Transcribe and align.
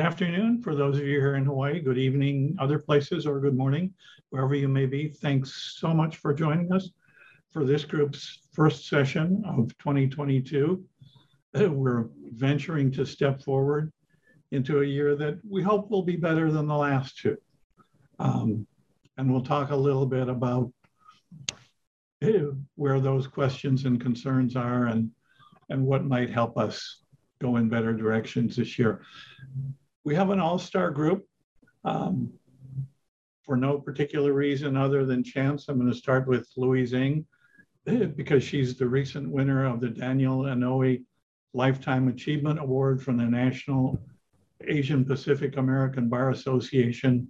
Good 0.00 0.06
afternoon 0.06 0.62
for 0.62 0.74
those 0.74 0.96
of 0.96 1.06
you 1.06 1.20
here 1.20 1.34
in 1.34 1.44
Hawaii. 1.44 1.78
Good 1.78 1.98
evening, 1.98 2.56
other 2.58 2.78
places, 2.78 3.26
or 3.26 3.38
good 3.38 3.54
morning, 3.54 3.92
wherever 4.30 4.54
you 4.54 4.66
may 4.66 4.86
be. 4.86 5.08
Thanks 5.08 5.76
so 5.78 5.92
much 5.92 6.16
for 6.16 6.32
joining 6.32 6.72
us 6.72 6.88
for 7.50 7.66
this 7.66 7.84
group's 7.84 8.38
first 8.50 8.88
session 8.88 9.42
of 9.46 9.68
2022. 9.76 10.82
Uh, 11.54 11.70
we're 11.70 12.06
venturing 12.32 12.90
to 12.92 13.04
step 13.04 13.42
forward 13.42 13.92
into 14.52 14.80
a 14.80 14.86
year 14.86 15.14
that 15.16 15.38
we 15.46 15.62
hope 15.62 15.90
will 15.90 16.02
be 16.02 16.16
better 16.16 16.50
than 16.50 16.66
the 16.66 16.74
last 16.74 17.18
two. 17.18 17.36
Um, 18.18 18.66
and 19.18 19.30
we'll 19.30 19.44
talk 19.44 19.68
a 19.68 19.76
little 19.76 20.06
bit 20.06 20.30
about 20.30 20.72
where 22.74 23.00
those 23.00 23.26
questions 23.26 23.84
and 23.84 24.00
concerns 24.00 24.56
are 24.56 24.86
and, 24.86 25.10
and 25.68 25.84
what 25.84 26.06
might 26.06 26.30
help 26.30 26.56
us 26.56 27.02
go 27.42 27.56
in 27.56 27.68
better 27.68 27.92
directions 27.92 28.56
this 28.56 28.78
year. 28.78 29.02
We 30.04 30.14
have 30.14 30.30
an 30.30 30.40
all-star 30.40 30.90
group. 30.90 31.26
Um, 31.84 32.32
for 33.50 33.56
no 33.56 33.80
particular 33.80 34.32
reason 34.32 34.76
other 34.76 35.04
than 35.04 35.24
chance, 35.24 35.68
I'm 35.68 35.78
going 35.78 35.90
to 35.90 35.98
start 35.98 36.28
with 36.28 36.48
Louise 36.56 36.92
Ing 36.92 37.26
eh, 37.88 38.04
because 38.04 38.44
she's 38.44 38.78
the 38.78 38.86
recent 38.86 39.28
winner 39.28 39.64
of 39.64 39.80
the 39.80 39.88
Daniel 39.88 40.42
Inouye 40.42 41.02
Lifetime 41.52 42.06
Achievement 42.06 42.60
Award 42.60 43.02
from 43.02 43.16
the 43.16 43.24
National 43.24 44.00
Asian 44.68 45.04
Pacific 45.04 45.56
American 45.56 46.08
Bar 46.08 46.30
Association. 46.30 47.26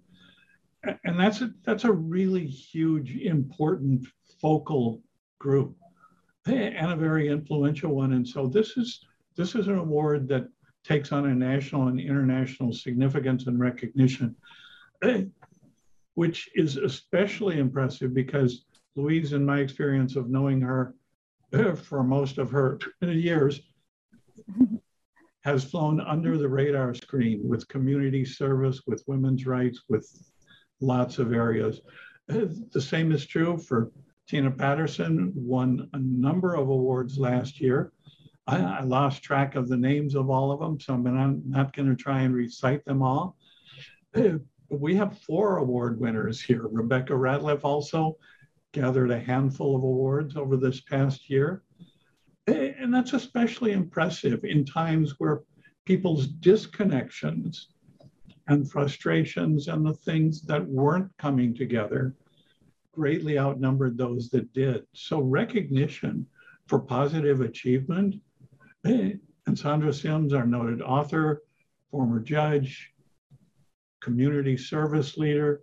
And 1.04 1.18
that's 1.18 1.40
a, 1.40 1.52
that's 1.64 1.84
a 1.84 1.92
really 1.92 2.46
huge, 2.46 3.16
important 3.16 4.06
focal 4.40 5.00
group 5.38 5.74
eh, 6.48 6.72
and 6.76 6.92
a 6.92 6.96
very 6.96 7.28
influential 7.28 7.94
one. 7.94 8.12
And 8.12 8.28
so 8.28 8.46
this 8.46 8.76
is 8.76 9.00
this 9.36 9.54
is 9.54 9.68
an 9.68 9.78
award 9.78 10.28
that 10.28 10.48
takes 10.84 11.12
on 11.12 11.26
a 11.26 11.34
national 11.34 11.88
and 11.88 12.00
international 12.00 12.72
significance 12.72 13.46
and 13.46 13.58
recognition, 13.58 14.34
which 16.14 16.50
is 16.54 16.76
especially 16.76 17.58
impressive 17.58 18.14
because 18.14 18.64
Louise, 18.96 19.32
in 19.32 19.44
my 19.44 19.60
experience 19.60 20.16
of 20.16 20.30
knowing 20.30 20.60
her 20.60 20.94
for 21.76 22.02
most 22.02 22.38
of 22.38 22.50
her 22.50 22.78
years, 23.02 23.60
has 25.42 25.64
flown 25.64 26.00
under 26.02 26.36
the 26.36 26.48
radar 26.48 26.92
screen 26.94 27.40
with 27.48 27.66
community 27.68 28.24
service, 28.24 28.82
with 28.86 29.02
women's 29.06 29.46
rights, 29.46 29.82
with 29.88 30.06
lots 30.80 31.18
of 31.18 31.32
areas. 31.32 31.80
The 32.28 32.80
same 32.80 33.10
is 33.10 33.26
true 33.26 33.56
for 33.56 33.90
Tina 34.28 34.50
Patterson, 34.50 35.32
won 35.34 35.88
a 35.94 35.98
number 35.98 36.54
of 36.54 36.68
awards 36.68 37.18
last 37.18 37.60
year 37.60 37.92
I, 38.46 38.58
I, 38.58 38.80
lost 38.82 39.22
track 39.22 39.54
of 39.54 39.68
the 39.68 39.76
names 39.76 40.14
of 40.14 40.30
all 40.30 40.50
of 40.50 40.60
them, 40.60 40.80
so 40.80 40.94
I'm 40.94 41.42
not 41.46 41.74
going 41.74 41.88
to 41.88 41.94
try 41.94 42.22
and 42.22 42.34
recite 42.34 42.84
them 42.84 43.02
all. 43.02 43.36
We 44.72 44.94
have 44.94 45.18
four 45.18 45.56
award 45.56 45.98
winners 45.98 46.40
here. 46.40 46.68
Rebecca 46.68 47.12
Ratliff 47.12 47.64
also 47.64 48.16
gathered 48.72 49.10
a 49.10 49.18
handful 49.18 49.74
of 49.74 49.82
awards 49.82 50.36
over 50.36 50.56
this 50.56 50.80
past 50.80 51.28
year. 51.28 51.64
And 52.46 52.94
that's 52.94 53.12
especially 53.12 53.72
impressive 53.72 54.44
in 54.44 54.64
times 54.64 55.16
where 55.18 55.42
people's 55.86 56.28
disconnections 56.28 57.66
and 58.46 58.70
frustrations 58.70 59.66
and 59.66 59.84
the 59.84 59.94
things 59.94 60.42
that 60.42 60.64
weren't 60.64 61.10
coming 61.18 61.52
together 61.52 62.14
greatly 62.92 63.38
outnumbered 63.38 63.96
those 63.96 64.28
that 64.30 64.52
did. 64.52 64.84
So 64.92 65.20
recognition 65.20 66.26
for 66.66 66.78
positive 66.78 67.40
achievement 67.40 68.14
and 68.84 69.58
Sandra 69.58 69.92
Sims, 69.92 70.32
our 70.32 70.46
noted 70.46 70.82
author, 70.82 71.42
former 71.90 72.20
judge, 72.20 72.92
community 74.00 74.56
service 74.56 75.16
leader. 75.16 75.62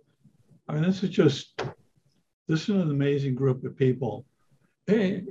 I 0.68 0.74
mean, 0.74 0.82
this 0.82 1.02
is 1.02 1.10
just, 1.10 1.60
this 2.46 2.62
is 2.62 2.68
an 2.70 2.90
amazing 2.90 3.34
group 3.34 3.64
of 3.64 3.76
people. 3.76 4.26
Hey, 4.86 5.24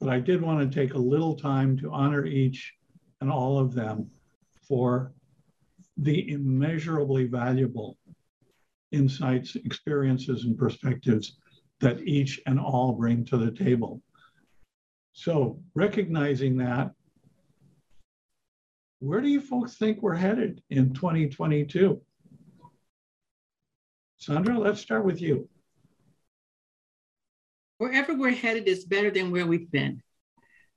but 0.00 0.08
I 0.08 0.18
did 0.20 0.42
want 0.42 0.60
to 0.60 0.80
take 0.80 0.94
a 0.94 0.98
little 0.98 1.36
time 1.36 1.78
to 1.78 1.92
honor 1.92 2.26
each 2.26 2.74
and 3.20 3.30
all 3.30 3.58
of 3.58 3.72
them 3.72 4.10
for 4.68 5.12
the 5.96 6.30
immeasurably 6.30 7.26
valuable 7.26 7.96
insights, 8.90 9.56
experiences, 9.56 10.44
and 10.44 10.58
perspectives 10.58 11.38
that 11.80 12.00
each 12.00 12.40
and 12.46 12.58
all 12.60 12.92
bring 12.92 13.24
to 13.26 13.36
the 13.36 13.50
table. 13.50 14.02
So, 15.12 15.60
recognizing 15.74 16.56
that, 16.58 16.92
where 19.02 19.20
do 19.20 19.28
you 19.28 19.40
folks 19.40 19.74
think 19.74 20.00
we're 20.00 20.14
headed 20.14 20.62
in 20.70 20.94
2022? 20.94 22.00
Sandra, 24.18 24.56
let's 24.56 24.80
start 24.80 25.04
with 25.04 25.20
you. 25.20 25.48
Wherever 27.78 28.14
we're 28.14 28.30
headed 28.30 28.68
is 28.68 28.84
better 28.84 29.10
than 29.10 29.32
where 29.32 29.44
we've 29.44 29.70
been. 29.72 30.04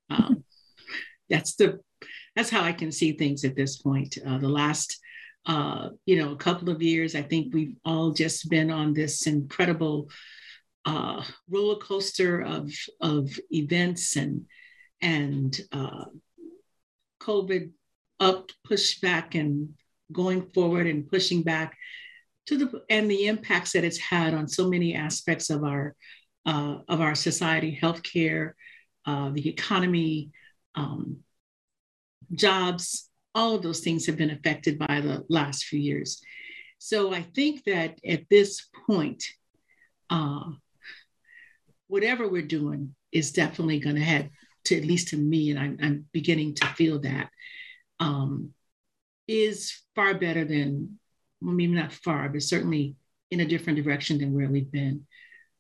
Um, 0.10 0.44
that's 1.30 1.56
the 1.56 1.80
that's 2.36 2.50
how 2.50 2.64
I 2.64 2.74
can 2.74 2.92
see 2.92 3.12
things 3.12 3.46
at 3.46 3.56
this 3.56 3.78
point. 3.78 4.18
Uh, 4.26 4.40
the 4.40 4.50
last 4.50 5.00
uh, 5.46 5.90
you 6.08 6.18
know, 6.18 6.32
a 6.32 6.38
couple 6.38 6.72
of 6.72 6.82
years, 6.82 7.14
I 7.14 7.22
think 7.22 7.54
we've 7.54 7.76
all 7.86 8.10
just 8.10 8.50
been 8.50 8.72
on 8.72 8.94
this 8.94 9.28
incredible 9.28 10.10
uh, 10.84 11.24
roller 11.48 11.78
coaster 11.78 12.42
of 12.42 12.74
of 13.02 13.40
events 13.52 14.16
and 14.16 14.48
and 15.00 15.56
uh, 15.72 16.06
COVID 17.22 17.70
up, 18.20 18.50
push 18.64 19.00
back, 19.00 19.36
and 19.36 19.70
going 20.12 20.50
forward 20.54 20.88
and 20.88 21.10
pushing 21.10 21.42
back 21.42 21.76
to 22.48 22.58
the 22.58 22.82
and 22.90 23.10
the 23.10 23.28
impacts 23.28 23.74
that 23.74 23.84
it's 23.84 23.98
had 23.98 24.34
on 24.34 24.48
so 24.48 24.70
many 24.70 24.94
aspects 24.94 25.50
of 25.50 25.64
our 25.64 25.96
uh, 26.46 26.78
of 26.88 27.02
our 27.02 27.16
society, 27.16 27.78
healthcare, 27.82 28.52
uh, 29.06 29.32
the 29.32 29.50
economy, 29.50 30.32
um, 30.76 31.18
jobs, 32.34 33.10
all 33.34 33.56
of 33.56 33.64
those 33.64 33.82
things 33.82 34.06
have 34.06 34.18
been 34.18 34.30
affected 34.30 34.78
by 34.78 35.02
the 35.02 35.24
last 35.30 35.66
few 35.66 35.80
years. 35.80 36.22
So 36.78 37.14
I 37.14 37.22
think 37.22 37.64
that 37.66 38.00
at 38.06 38.24
this 38.30 38.68
point, 38.88 39.24
uh, 40.10 40.52
whatever 41.88 42.28
we're 42.28 42.44
doing 42.44 42.96
is 43.12 43.32
definitely 43.32 43.80
going 43.80 43.96
to 43.96 44.02
head 44.02 44.30
to 44.66 44.78
at 44.78 44.86
least 44.86 45.10
to 45.10 45.18
me, 45.18 45.52
and 45.52 45.60
I'm, 45.60 45.78
I'm 45.82 46.06
beginning 46.12 46.56
to 46.56 46.68
feel 46.68 47.00
that 47.00 47.30
um, 48.00 48.52
is 49.28 49.82
far 49.96 50.14
better 50.14 50.46
than, 50.46 51.00
well, 51.42 51.54
maybe 51.54 51.74
not 51.74 51.94
far, 51.94 52.30
but 52.30 52.44
certainly 52.44 52.96
in 53.32 53.40
a 53.40 53.48
different 53.48 53.84
direction 53.84 54.20
than 54.20 54.34
where 54.34 54.50
we've 54.50 54.72
been. 54.72 55.06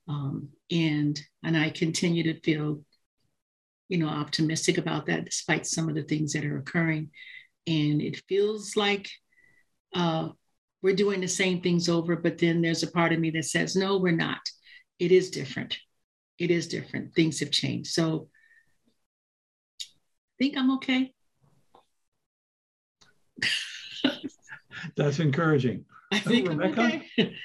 Um, 0.08 0.50
and 0.70 1.20
and 1.44 1.58
I 1.58 1.72
continue 1.72 2.24
to 2.24 2.40
feel, 2.42 2.82
you 3.90 3.98
know, 3.98 4.08
optimistic 4.08 4.78
about 4.78 5.08
that, 5.08 5.26
despite 5.26 5.66
some 5.66 5.90
of 5.90 5.96
the 5.96 6.04
things 6.04 6.34
that 6.34 6.46
are 6.46 6.58
occurring. 6.58 7.10
And 7.66 8.02
it 8.02 8.22
feels 8.28 8.76
like 8.76 9.10
uh, 9.96 10.30
we're 10.84 10.96
doing 10.96 11.22
the 11.22 11.28
same 11.28 11.62
things 11.62 11.90
over, 11.90 12.16
but 12.16 12.38
then 12.38 12.62
there's 12.62 12.84
a 12.84 12.92
part 12.92 13.14
of 13.14 13.20
me 13.20 13.32
that 13.32 13.46
says, 13.46 13.76
no, 13.76 13.98
we're 13.98 14.12
not. 14.12 14.42
It 15.00 15.12
is 15.12 15.32
different. 15.32 15.78
It 16.38 16.52
is 16.52 16.68
different. 16.68 17.16
Things 17.16 17.40
have 17.40 17.50
changed. 17.50 17.92
So 17.92 18.30
I 19.82 20.36
think 20.38 20.56
I'm 20.56 20.76
okay. 20.76 21.15
That's 24.96 25.20
encouraging. 25.20 25.86
I 26.12 26.20
think 26.20 26.48
Rebecca? 26.48 27.02
Okay. 27.18 27.36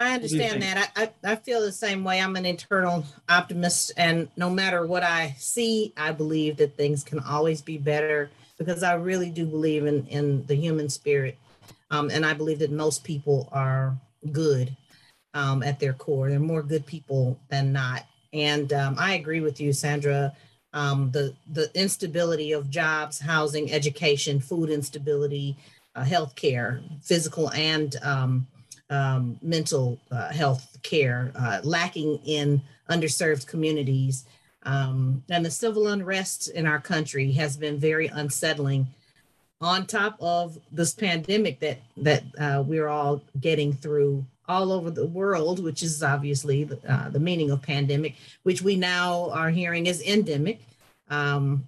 I 0.00 0.14
understand 0.14 0.62
that. 0.62 0.90
I, 0.96 1.02
I, 1.02 1.32
I, 1.32 1.36
feel 1.36 1.60
the 1.60 1.72
same 1.72 2.04
way. 2.04 2.20
I'm 2.20 2.34
an 2.36 2.46
internal 2.46 3.04
optimist, 3.28 3.92
and 3.98 4.28
no 4.34 4.48
matter 4.48 4.86
what 4.86 5.02
I 5.02 5.34
see, 5.38 5.92
I 5.94 6.12
believe 6.12 6.56
that 6.56 6.74
things 6.74 7.04
can 7.04 7.18
always 7.18 7.60
be 7.60 7.76
better 7.76 8.30
because 8.56 8.82
I 8.82 8.94
really 8.94 9.28
do 9.28 9.44
believe 9.44 9.84
in, 9.84 10.06
in 10.06 10.46
the 10.46 10.54
human 10.54 10.88
spirit. 10.88 11.36
Um, 11.90 12.08
and 12.10 12.24
I 12.24 12.32
believe 12.32 12.60
that 12.60 12.70
most 12.70 13.04
people 13.04 13.48
are 13.52 13.94
good 14.32 14.74
um, 15.34 15.62
at 15.62 15.78
their 15.78 15.92
core. 15.92 16.30
They're 16.30 16.40
more 16.40 16.62
good 16.62 16.86
people 16.86 17.38
than 17.48 17.72
not. 17.72 18.06
And 18.32 18.72
um, 18.72 18.96
I 18.98 19.14
agree 19.14 19.40
with 19.40 19.60
you, 19.60 19.72
Sandra 19.72 20.32
um, 20.72 21.10
the 21.10 21.34
the 21.52 21.70
instability 21.74 22.52
of 22.52 22.70
jobs, 22.70 23.18
housing, 23.18 23.72
education, 23.72 24.40
food 24.40 24.70
instability, 24.70 25.56
uh, 25.94 26.04
health 26.04 26.34
care, 26.34 26.80
physical 27.02 27.50
and 27.52 27.96
um, 28.02 28.46
um, 28.88 29.38
mental 29.42 29.98
uh, 30.10 30.32
health 30.32 30.78
care, 30.82 31.32
uh, 31.36 31.60
lacking 31.62 32.20
in 32.24 32.62
underserved 32.88 33.46
communities. 33.46 34.24
Um, 34.64 35.22
and 35.30 35.44
the 35.44 35.50
civil 35.50 35.88
unrest 35.88 36.48
in 36.50 36.66
our 36.66 36.80
country 36.80 37.32
has 37.32 37.56
been 37.56 37.78
very 37.78 38.08
unsettling 38.08 38.86
on 39.60 39.86
top 39.86 40.16
of 40.20 40.58
this 40.72 40.94
pandemic 40.94 41.60
that 41.60 41.78
that 41.96 42.24
uh, 42.38 42.62
we're 42.66 42.88
all 42.88 43.22
getting 43.40 43.72
through 43.72 44.24
all 44.50 44.72
over 44.72 44.90
the 44.90 45.06
world, 45.06 45.62
which 45.62 45.80
is 45.82 46.02
obviously 46.02 46.68
uh, 46.88 47.08
the 47.08 47.20
meaning 47.20 47.52
of 47.52 47.62
pandemic, 47.62 48.16
which 48.42 48.62
we 48.62 48.74
now 48.74 49.30
are 49.30 49.50
hearing 49.50 49.86
is 49.86 50.02
endemic. 50.02 50.60
Um, 51.08 51.66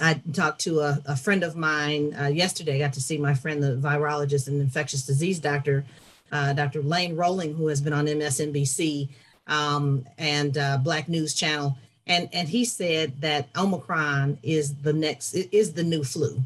I 0.00 0.20
talked 0.32 0.60
to 0.62 0.80
a, 0.80 1.02
a 1.04 1.16
friend 1.16 1.42
of 1.42 1.56
mine 1.56 2.14
uh, 2.18 2.28
yesterday. 2.28 2.76
I 2.76 2.78
got 2.78 2.92
to 2.94 3.00
see 3.00 3.18
my 3.18 3.34
friend, 3.34 3.60
the 3.60 3.76
virologist 3.76 4.46
and 4.46 4.60
infectious 4.60 5.04
disease 5.04 5.40
doctor, 5.40 5.84
uh, 6.30 6.52
Dr. 6.52 6.80
Lane 6.82 7.16
Rolling, 7.16 7.54
who 7.54 7.66
has 7.66 7.80
been 7.80 7.92
on 7.92 8.06
MSNBC 8.06 9.08
um, 9.48 10.06
and 10.16 10.56
uh, 10.56 10.78
Black 10.78 11.08
News 11.08 11.34
Channel, 11.34 11.76
and 12.06 12.28
and 12.32 12.48
he 12.48 12.64
said 12.64 13.20
that 13.20 13.48
Omicron 13.56 14.38
is 14.42 14.74
the 14.76 14.92
next 14.92 15.34
is 15.34 15.72
the 15.72 15.82
new 15.82 16.04
flu. 16.04 16.40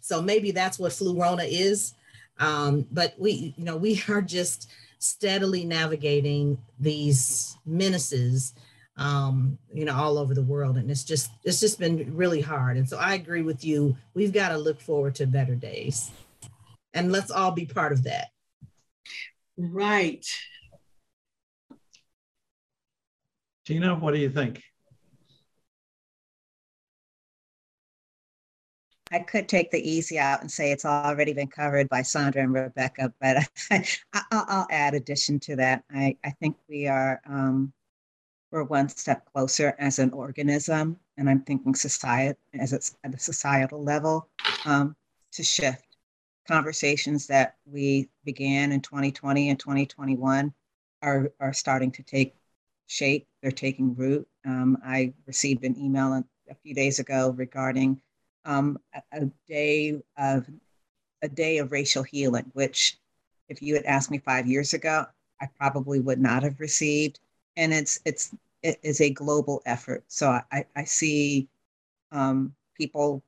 So 0.00 0.22
maybe 0.22 0.50
that's 0.52 0.78
what 0.78 0.92
Flurona 0.92 1.46
is, 1.46 1.94
um, 2.40 2.86
but 2.90 3.14
we 3.18 3.54
you 3.56 3.64
know 3.64 3.76
we 3.76 4.02
are 4.08 4.22
just 4.22 4.68
steadily 4.98 5.64
navigating 5.64 6.58
these 6.78 7.56
menaces 7.64 8.54
um, 9.00 9.56
you 9.72 9.86
know, 9.86 9.94
all 9.96 10.18
over 10.18 10.34
the 10.34 10.42
world. 10.42 10.76
And 10.76 10.90
it's 10.90 11.04
just, 11.04 11.30
it's 11.42 11.58
just 11.58 11.80
been 11.80 12.14
really 12.14 12.42
hard. 12.42 12.76
And 12.76 12.86
so 12.88 12.98
I 12.98 13.14
agree 13.14 13.40
with 13.40 13.64
you. 13.64 13.96
We've 14.12 14.32
got 14.32 14.50
to 14.50 14.58
look 14.58 14.80
forward 14.80 15.14
to 15.16 15.26
better 15.26 15.54
days. 15.54 16.10
And 16.92 17.10
let's 17.10 17.30
all 17.30 17.50
be 17.50 17.64
part 17.64 17.92
of 17.92 18.04
that. 18.04 18.28
Right. 19.56 20.24
Tina, 23.64 23.94
what 23.94 24.12
do 24.12 24.20
you 24.20 24.30
think? 24.30 24.62
I 29.12 29.18
could 29.18 29.48
take 29.48 29.70
the 29.70 29.90
easy 29.90 30.18
out 30.18 30.40
and 30.40 30.50
say 30.50 30.70
it's 30.70 30.84
already 30.84 31.32
been 31.32 31.48
covered 31.48 31.88
by 31.88 32.02
Sandra 32.02 32.42
and 32.42 32.52
Rebecca, 32.52 33.12
but 33.20 33.48
I, 33.70 33.84
will 34.30 34.66
add 34.70 34.94
addition 34.94 35.40
to 35.40 35.56
that. 35.56 35.84
I, 35.90 36.16
I 36.24 36.30
think 36.30 36.56
we 36.68 36.86
are 36.86 37.20
um, 37.26 37.72
we're 38.52 38.64
one 38.64 38.88
step 38.88 39.24
closer 39.32 39.74
as 39.78 39.98
an 39.98 40.10
organism, 40.12 40.96
and 41.16 41.28
I'm 41.28 41.42
thinking 41.42 41.74
society 41.74 42.38
as 42.58 42.72
it's 42.72 42.96
at 43.04 43.14
a 43.14 43.18
societal 43.18 43.82
level 43.82 44.28
um, 44.64 44.94
to 45.32 45.42
shift 45.42 45.96
conversations 46.46 47.26
that 47.28 47.56
we 47.64 48.08
began 48.24 48.72
in 48.72 48.80
2020 48.80 49.50
and 49.50 49.58
2021 49.58 50.52
are 51.02 51.32
are 51.40 51.52
starting 51.52 51.90
to 51.92 52.02
take 52.02 52.34
shape. 52.86 53.26
They're 53.42 53.50
taking 53.50 53.94
root. 53.94 54.28
Um, 54.44 54.78
I 54.84 55.14
received 55.26 55.64
an 55.64 55.78
email 55.78 56.12
a 56.48 56.54
few 56.62 56.74
days 56.74 56.98
ago 56.98 57.30
regarding 57.36 58.00
um, 58.44 58.78
a, 58.94 59.02
a 59.12 59.30
day 59.48 60.00
of 60.16 60.48
a 61.22 61.28
day 61.28 61.58
of 61.58 61.72
racial 61.72 62.02
healing, 62.02 62.50
which 62.54 62.98
if 63.48 63.60
you 63.62 63.74
had 63.74 63.84
asked 63.84 64.10
me 64.10 64.18
five 64.18 64.46
years 64.46 64.72
ago, 64.74 65.04
I 65.40 65.46
probably 65.58 66.00
would 66.00 66.20
not 66.20 66.42
have 66.42 66.60
received 66.60 67.20
and 67.56 67.72
it's 67.74 68.00
it's 68.04 68.34
it 68.62 68.78
is 68.82 69.00
a 69.00 69.10
global 69.10 69.62
effort. 69.66 70.04
So 70.08 70.38
I, 70.52 70.64
I 70.76 70.84
see 70.84 71.48
um, 72.12 72.54
people 72.74 73.22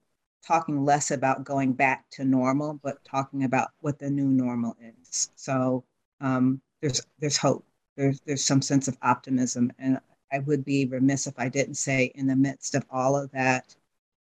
talking 0.46 0.84
less 0.84 1.10
about 1.10 1.44
going 1.44 1.72
back 1.72 2.04
to 2.10 2.24
normal, 2.24 2.80
but 2.82 3.02
talking 3.04 3.44
about 3.44 3.70
what 3.80 3.98
the 3.98 4.10
new 4.10 4.26
normal 4.26 4.76
is. 4.80 5.30
So 5.36 5.84
um, 6.20 6.60
there's 6.80 7.02
there's 7.18 7.36
hope. 7.36 7.64
There's 7.96 8.20
there's 8.26 8.44
some 8.44 8.62
sense 8.62 8.88
of 8.88 8.96
optimism, 9.02 9.72
and 9.78 9.98
I 10.32 10.38
would 10.40 10.64
be 10.64 10.86
remiss 10.86 11.26
if 11.26 11.34
I 11.38 11.48
didn't 11.48 11.74
say, 11.74 12.12
in 12.14 12.26
the 12.26 12.36
midst 12.36 12.74
of 12.74 12.84
all 12.90 13.16
of 13.16 13.30
that, 13.32 13.74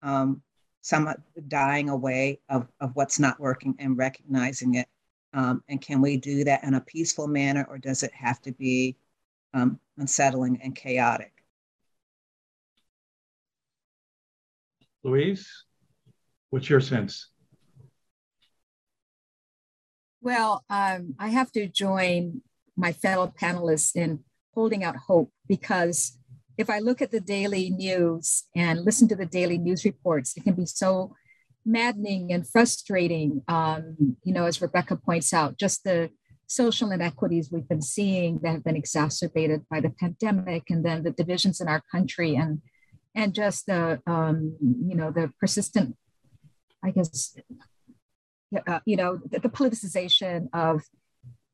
um, 0.02 0.42
some 0.82 1.14
dying 1.48 1.90
away 1.90 2.40
of 2.50 2.68
of 2.80 2.92
what's 2.96 3.20
not 3.20 3.40
working 3.40 3.76
and 3.80 3.98
recognizing 3.98 4.76
it. 4.76 4.88
Um, 5.34 5.64
and 5.70 5.80
can 5.80 6.02
we 6.02 6.18
do 6.18 6.44
that 6.46 6.64
in 6.64 6.74
a 6.74 6.82
peaceful 6.82 7.28
manner, 7.28 7.66
or 7.70 7.78
does 7.78 8.04
it 8.04 8.14
have 8.14 8.42
to 8.42 8.52
be 8.52 8.98
um, 9.54 9.80
unsettling 9.98 10.60
and 10.64 10.76
chaotic. 10.76 11.32
Louise, 15.04 15.66
what's 16.50 16.70
your 16.70 16.82
sense? 16.82 17.30
Well, 20.22 20.66
um, 20.70 21.16
I 21.18 21.30
have 21.30 21.52
to 21.54 21.68
join 21.68 22.42
my 22.76 22.92
fellow 22.92 23.34
panelists 23.42 23.96
in 23.96 24.20
holding 24.54 24.84
out 24.84 24.98
hope 24.98 25.32
because 25.48 26.18
if 26.60 26.70
I 26.70 26.80
look 26.80 27.02
at 27.02 27.10
the 27.10 27.22
daily 27.22 27.70
news 27.70 28.44
and 28.54 28.84
listen 28.84 29.08
to 29.08 29.16
the 29.16 29.26
daily 29.26 29.58
news 29.58 29.86
reports, 29.86 30.36
it 30.36 30.44
can 30.44 30.56
be 30.56 30.66
so 30.66 31.16
maddening 31.66 32.34
and 32.34 32.46
frustrating. 32.46 33.42
Um, 33.48 34.18
you 34.26 34.34
know, 34.34 34.46
as 34.46 34.62
Rebecca 34.62 34.98
points 34.98 35.34
out, 35.34 35.58
just 35.58 35.86
the 35.86 36.10
social 36.48 36.92
inequities 36.92 37.50
we've 37.50 37.70
been 37.70 37.82
seeing 37.82 38.40
that 38.40 38.52
have 38.52 38.64
been 38.66 38.76
exacerbated 38.76 39.66
by 39.72 39.80
the 39.80 39.92
pandemic 39.92 40.64
and 40.70 40.84
then 40.84 41.04
the 41.04 41.12
divisions 41.12 41.62
in 41.62 41.70
our 41.70 41.82
country 41.92 42.36
and 42.36 42.62
and 43.16 43.34
just 43.34 43.66
the 43.68 44.02
um, 44.06 44.58
you 44.62 44.96
know 44.96 45.12
the 45.12 45.32
persistent 45.40 45.96
i 46.84 46.90
guess 46.90 47.36
uh, 48.68 48.80
you 48.86 48.96
know 48.96 49.20
the, 49.32 49.40
the 49.40 49.50
politicization 49.50 50.48
of, 50.54 50.82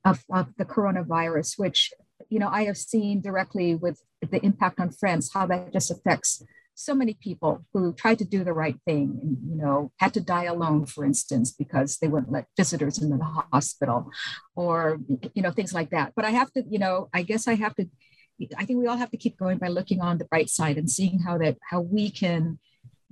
of 0.05 0.23
of 0.31 0.47
the 0.57 0.65
coronavirus 0.65 1.59
which 1.59 1.91
you 2.29 2.39
know 2.39 2.49
i 2.49 2.63
have 2.63 2.77
seen 2.77 3.21
directly 3.21 3.75
with 3.75 4.01
the 4.31 4.43
impact 4.45 4.79
on 4.79 4.89
friends 4.89 5.31
how 5.33 5.45
that 5.45 5.71
just 5.71 5.91
affects 5.91 6.43
so 6.75 6.93
many 6.93 7.13
people 7.13 7.65
who 7.73 7.93
tried 7.93 8.19
to 8.19 8.25
do 8.25 8.43
the 8.43 8.53
right 8.53 8.75
thing 8.85 9.17
and 9.21 9.37
you 9.49 9.55
know 9.55 9.91
had 9.97 10.13
to 10.13 10.19
die 10.19 10.43
alone 10.43 10.85
for 10.85 11.05
instance 11.05 11.51
because 11.51 11.97
they 11.97 12.07
wouldn't 12.07 12.31
let 12.31 12.47
visitors 12.57 13.01
into 13.01 13.17
the 13.17 13.23
hospital 13.23 14.11
or 14.55 14.99
you 15.33 15.41
know 15.41 15.51
things 15.51 15.73
like 15.73 15.89
that. 15.91 16.11
But 16.15 16.25
i 16.25 16.31
have 16.31 16.51
to 16.53 16.63
you 16.69 16.77
know 16.77 17.09
i 17.13 17.23
guess 17.23 17.47
i 17.47 17.55
have 17.55 17.75
to 17.75 17.87
i 18.57 18.65
think 18.65 18.79
we 18.79 18.87
all 18.87 18.97
have 18.97 19.11
to 19.11 19.17
keep 19.17 19.37
going 19.37 19.57
by 19.57 19.69
looking 19.69 20.01
on 20.01 20.17
the 20.17 20.25
bright 20.25 20.49
side 20.49 20.77
and 20.77 20.91
seeing 20.91 21.19
how 21.19 21.37
that 21.37 21.57
how 21.69 21.79
we 21.79 22.09
can 22.09 22.59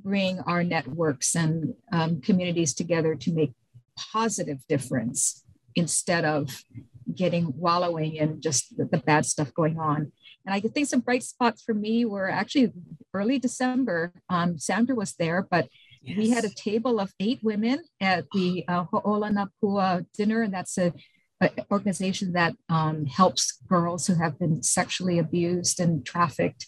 bring 0.04 0.40
our 0.42 0.64
networks 0.64 1.34
and 1.34 1.74
um, 1.94 2.20
communities 2.20 2.74
together 2.74 3.16
to 3.16 3.32
make 3.32 3.54
positive 3.98 4.60
difference 4.68 5.46
instead 5.76 6.26
of 6.26 6.66
getting 7.14 7.54
wallowing 7.58 8.16
in 8.16 8.42
just 8.42 8.76
the, 8.78 8.86
the 8.86 8.98
bad 8.98 9.26
stuff 9.26 9.54
going 9.54 9.80
on 9.80 10.12
and 10.46 10.54
I 10.54 10.60
think 10.60 10.88
some 10.88 11.00
bright 11.00 11.24
spots 11.24 11.64
for 11.64 11.74
me 11.74 12.06
were 12.06 12.30
actually 12.30 12.74
early 13.14 13.40
December. 13.40 14.14
Um, 14.30 14.57
Sandra 14.57 14.95
was 14.95 15.14
there, 15.14 15.48
but 15.50 15.69
yes. 16.02 16.18
we 16.18 16.30
had 16.31 16.44
a 16.44 16.50
table 16.50 17.00
of 17.00 17.14
eight 17.19 17.40
women 17.44 17.83
at 18.02 18.26
the 18.33 18.66
uh, 18.68 18.86
Ho'ola 18.92 19.31
Na 19.31 19.45
Pua 19.62 20.06
dinner, 20.14 20.42
and 20.42 20.54
that's 20.54 20.78
a, 20.78 20.94
a 21.40 21.50
organization 21.72 22.33
that 22.33 22.56
um, 22.68 23.06
helps 23.06 23.60
girls 23.69 24.06
who 24.07 24.16
have 24.16 24.38
been 24.38 24.62
sexually 24.64 25.18
abused 25.18 25.80
and 25.80 26.06
trafficked. 26.06 26.68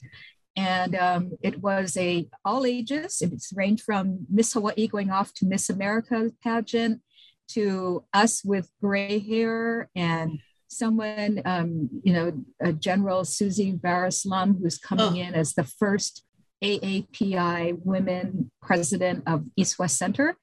And 0.58 0.96
um, 0.96 1.32
it 1.44 1.62
was 1.62 1.98
a 1.98 2.30
all 2.46 2.66
ages. 2.66 3.22
It's 3.22 3.52
ranged 3.54 3.84
from 3.84 4.26
Miss 4.32 4.54
Hawaii 4.54 4.88
going 4.88 5.12
off 5.12 5.34
to 5.34 5.46
Miss 5.46 5.70
America 5.70 6.32
pageant 6.42 7.02
to 7.50 8.04
us 8.14 8.44
with 8.44 8.70
gray 8.82 9.20
hair 9.20 9.90
and 9.96 10.40
someone, 10.68 11.42
um, 11.46 11.90
you 12.04 12.14
know, 12.14 12.34
a 12.60 12.74
General 12.74 13.24
Susie 13.24 13.74
Vares-Lum, 13.74 14.58
who's 14.62 14.78
coming 14.78 15.22
oh. 15.22 15.28
in 15.28 15.34
as 15.34 15.54
the 15.54 15.64
first 15.64 16.24
AAPI 16.64 17.80
women 17.84 18.52
president 18.62 19.24
of 19.28 19.46
East 19.56 19.78
West 19.78 19.98
Center. 19.98 20.36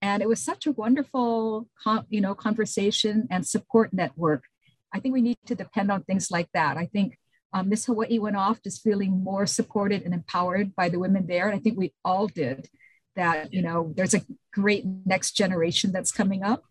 And 0.00 0.22
it 0.22 0.28
was 0.28 0.40
such 0.40 0.66
a 0.66 0.72
wonderful, 0.72 1.68
you 2.08 2.20
know, 2.20 2.34
conversation 2.34 3.26
and 3.30 3.46
support 3.46 3.92
network. 3.92 4.44
I 4.92 5.00
think 5.00 5.14
we 5.14 5.22
need 5.22 5.38
to 5.46 5.54
depend 5.54 5.90
on 5.90 6.04
things 6.04 6.30
like 6.30 6.48
that. 6.54 6.76
I 6.76 6.86
think 6.86 7.18
um, 7.52 7.68
Miss 7.68 7.86
Hawaii 7.86 8.18
went 8.18 8.36
off 8.36 8.62
just 8.62 8.82
feeling 8.82 9.24
more 9.24 9.46
supported 9.46 10.02
and 10.02 10.12
empowered 10.12 10.74
by 10.74 10.88
the 10.88 10.98
women 10.98 11.26
there. 11.26 11.48
And 11.48 11.56
I 11.56 11.60
think 11.60 11.78
we 11.78 11.94
all 12.04 12.26
did 12.26 12.68
that, 13.16 13.52
you 13.52 13.62
know, 13.62 13.92
there's 13.96 14.14
a 14.14 14.22
great 14.52 14.84
next 15.04 15.32
generation 15.32 15.92
that's 15.92 16.12
coming 16.12 16.42
up 16.42 16.64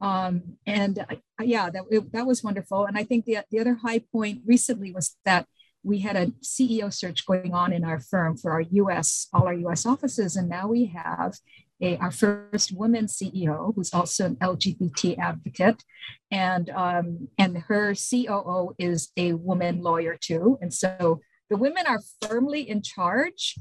um, 0.00 0.56
and 0.66 0.98
uh, 0.98 1.16
yeah, 1.42 1.70
that, 1.70 1.84
it, 1.90 2.12
that 2.12 2.26
was 2.26 2.44
wonderful. 2.44 2.84
And 2.84 2.98
I 2.98 3.04
think 3.04 3.24
the, 3.24 3.38
the 3.50 3.60
other 3.60 3.74
high 3.74 4.00
point 4.00 4.42
recently 4.44 4.92
was 4.92 5.16
that 5.24 5.46
we 5.82 6.00
had 6.00 6.16
a 6.16 6.26
CEO 6.42 6.92
search 6.92 7.24
going 7.26 7.54
on 7.54 7.72
in 7.72 7.84
our 7.84 8.00
firm 8.00 8.36
for 8.36 8.50
our 8.50 8.62
US, 8.62 9.28
all 9.32 9.46
our 9.46 9.54
US 9.54 9.86
offices. 9.86 10.36
And 10.36 10.48
now 10.48 10.68
we 10.68 10.86
have 10.86 11.34
a, 11.80 11.96
our 11.98 12.10
first 12.10 12.72
woman 12.72 13.06
CEO, 13.06 13.74
who's 13.74 13.94
also 13.94 14.26
an 14.26 14.36
LGBT 14.36 15.18
advocate. 15.18 15.82
And, 16.30 16.70
um, 16.70 17.28
and 17.38 17.58
her 17.58 17.94
COO 17.94 18.74
is 18.78 19.12
a 19.16 19.34
woman 19.34 19.80
lawyer 19.80 20.16
too. 20.20 20.58
And 20.60 20.74
so 20.74 21.20
the 21.48 21.56
women 21.56 21.84
are 21.86 22.00
firmly 22.20 22.68
in 22.68 22.82
charge 22.82 23.56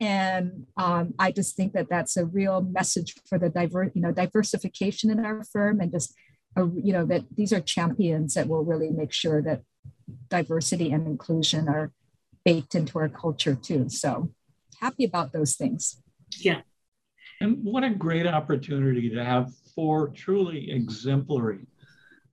and 0.00 0.66
um, 0.76 1.14
I 1.18 1.30
just 1.30 1.56
think 1.56 1.74
that 1.74 1.88
that's 1.90 2.16
a 2.16 2.24
real 2.24 2.62
message 2.62 3.14
for 3.26 3.38
the 3.38 3.50
diver, 3.50 3.90
you 3.94 4.00
know, 4.00 4.12
diversification 4.12 5.10
in 5.10 5.24
our 5.24 5.44
firm, 5.44 5.80
and 5.80 5.92
just, 5.92 6.14
a, 6.56 6.62
you 6.62 6.92
know, 6.92 7.04
that 7.06 7.24
these 7.36 7.52
are 7.52 7.60
champions 7.60 8.34
that 8.34 8.48
will 8.48 8.64
really 8.64 8.90
make 8.90 9.12
sure 9.12 9.42
that 9.42 9.62
diversity 10.28 10.90
and 10.90 11.06
inclusion 11.06 11.68
are 11.68 11.92
baked 12.44 12.74
into 12.74 12.98
our 12.98 13.08
culture 13.08 13.54
too. 13.54 13.88
So 13.88 14.32
happy 14.80 15.04
about 15.04 15.32
those 15.32 15.56
things. 15.56 16.02
Yeah. 16.38 16.62
And 17.40 17.58
what 17.62 17.84
a 17.84 17.90
great 17.90 18.26
opportunity 18.26 19.10
to 19.10 19.24
have 19.24 19.52
four 19.74 20.08
truly 20.08 20.70
exemplary 20.70 21.66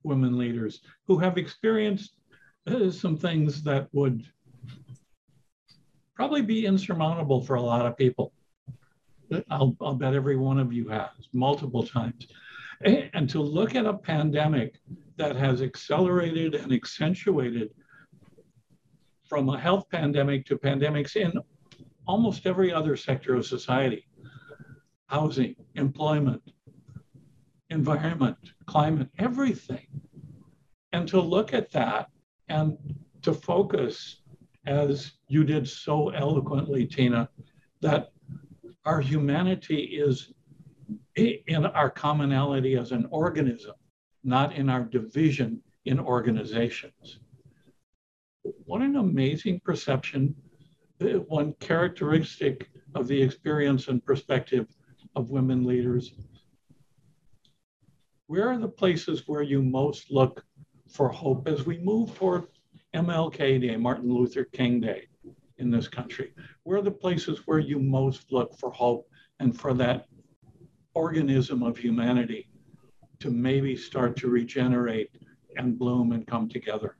women 0.02 0.38
leaders 0.38 0.80
who 1.06 1.18
have 1.18 1.38
experienced 1.38 2.14
uh, 2.66 2.90
some 2.90 3.16
things 3.16 3.62
that 3.62 3.88
would 3.92 4.24
probably 6.18 6.42
be 6.42 6.66
insurmountable 6.66 7.40
for 7.40 7.54
a 7.54 7.62
lot 7.62 7.86
of 7.86 7.96
people. 7.96 8.32
I'll, 9.50 9.76
I'll 9.80 9.94
bet 9.94 10.14
every 10.14 10.36
one 10.36 10.58
of 10.58 10.72
you 10.72 10.88
has 10.88 11.10
multiple 11.32 11.84
times. 11.84 12.26
And 12.82 13.30
to 13.30 13.40
look 13.40 13.76
at 13.76 13.86
a 13.86 13.94
pandemic 13.94 14.80
that 15.16 15.36
has 15.36 15.62
accelerated 15.62 16.56
and 16.56 16.72
accentuated 16.72 17.70
from 19.28 19.48
a 19.48 19.60
health 19.60 19.88
pandemic 19.90 20.44
to 20.46 20.58
pandemics 20.58 21.14
in 21.14 21.32
almost 22.08 22.46
every 22.46 22.72
other 22.72 22.96
sector 22.96 23.36
of 23.36 23.46
society 23.46 24.04
housing, 25.06 25.54
employment, 25.76 26.42
environment, 27.70 28.36
climate, 28.66 29.08
everything. 29.18 29.86
And 30.92 31.06
to 31.08 31.20
look 31.20 31.54
at 31.54 31.70
that 31.72 32.08
and 32.48 32.76
to 33.22 33.32
focus, 33.32 34.20
as 34.66 35.17
you 35.28 35.44
did 35.44 35.68
so 35.68 36.08
eloquently, 36.08 36.86
Tina, 36.86 37.28
that 37.80 38.12
our 38.84 39.00
humanity 39.00 39.98
is 40.00 40.32
in 41.16 41.66
our 41.66 41.90
commonality 41.90 42.76
as 42.76 42.92
an 42.92 43.06
organism, 43.10 43.74
not 44.24 44.54
in 44.54 44.70
our 44.70 44.84
division 44.84 45.60
in 45.84 46.00
organizations. 46.00 47.20
What 48.64 48.80
an 48.80 48.96
amazing 48.96 49.60
perception, 49.60 50.34
one 50.98 51.52
characteristic 51.60 52.70
of 52.94 53.06
the 53.06 53.20
experience 53.20 53.88
and 53.88 54.04
perspective 54.04 54.66
of 55.14 55.30
women 55.30 55.64
leaders. 55.64 56.12
Where 58.26 58.48
are 58.48 58.58
the 58.58 58.68
places 58.68 59.24
where 59.26 59.42
you 59.42 59.62
most 59.62 60.10
look 60.10 60.44
for 60.90 61.10
hope 61.10 61.46
as 61.48 61.66
we 61.66 61.78
move 61.78 62.14
toward 62.14 62.46
MLK 62.94 63.60
Day, 63.60 63.76
Martin 63.76 64.10
Luther 64.10 64.44
King 64.44 64.80
Day 64.80 65.08
in 65.58 65.70
this 65.70 65.88
country? 65.88 66.32
Where 66.62 66.78
are 66.78 66.82
the 66.82 66.90
places 66.90 67.46
where 67.46 67.58
you 67.58 67.78
most 67.78 68.32
look 68.32 68.56
for 68.58 68.70
hope 68.70 69.08
and 69.40 69.58
for 69.58 69.74
that 69.74 70.06
organism 70.94 71.62
of 71.62 71.76
humanity 71.76 72.48
to 73.20 73.30
maybe 73.30 73.76
start 73.76 74.16
to 74.16 74.28
regenerate 74.28 75.10
and 75.56 75.78
bloom 75.78 76.12
and 76.12 76.26
come 76.26 76.48
together? 76.48 76.96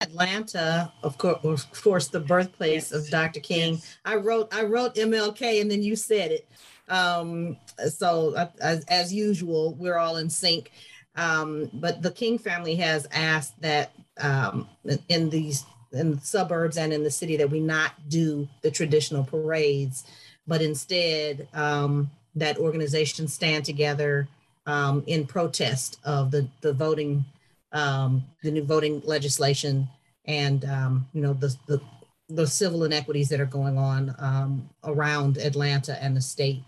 Atlanta, 0.00 0.92
of 1.02 1.18
course, 1.18 1.66
of 1.70 1.82
course, 1.82 2.08
the 2.08 2.20
birthplace 2.20 2.90
of 2.90 3.08
Dr. 3.10 3.40
King. 3.40 3.80
I 4.04 4.16
wrote, 4.16 4.52
I 4.52 4.64
wrote 4.64 4.94
MLK, 4.94 5.60
and 5.60 5.70
then 5.70 5.82
you 5.82 5.94
said 5.94 6.32
it. 6.32 6.48
Um, 6.88 7.56
so, 7.88 8.34
uh, 8.34 8.48
as, 8.60 8.84
as, 8.86 9.12
usual, 9.12 9.74
we're 9.74 9.98
all 9.98 10.16
in 10.16 10.28
sync. 10.28 10.72
Um, 11.14 11.70
but 11.74 12.02
the 12.02 12.10
King 12.10 12.38
family 12.38 12.74
has 12.76 13.06
asked 13.12 13.60
that 13.60 13.92
um, 14.20 14.68
in 15.08 15.30
these 15.30 15.64
in 15.92 16.12
the 16.12 16.20
suburbs 16.20 16.76
and 16.76 16.92
in 16.92 17.02
the 17.02 17.10
city 17.10 17.36
that 17.36 17.50
we 17.50 17.58
not 17.60 17.92
do 18.08 18.48
the 18.62 18.70
traditional 18.70 19.24
parades, 19.24 20.04
but 20.46 20.62
instead 20.62 21.48
um, 21.52 22.10
that 22.34 22.58
organizations 22.58 23.32
stand 23.32 23.64
together 23.64 24.28
um, 24.66 25.02
in 25.06 25.26
protest 25.26 25.98
of 26.04 26.30
the 26.30 26.48
the 26.60 26.72
voting 26.72 27.24
um, 27.72 28.24
the 28.42 28.50
new 28.50 28.64
voting 28.64 29.00
legislation 29.04 29.88
and 30.26 30.64
um, 30.64 31.06
you 31.12 31.22
know 31.22 31.32
the, 31.32 31.54
the, 31.66 31.80
the 32.28 32.46
civil 32.46 32.84
inequities 32.84 33.28
that 33.28 33.40
are 33.40 33.46
going 33.46 33.78
on 33.78 34.14
um, 34.18 34.68
around 34.84 35.38
Atlanta 35.38 36.00
and 36.02 36.16
the 36.16 36.20
state, 36.20 36.62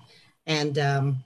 and 0.47 0.79
um, 0.79 1.23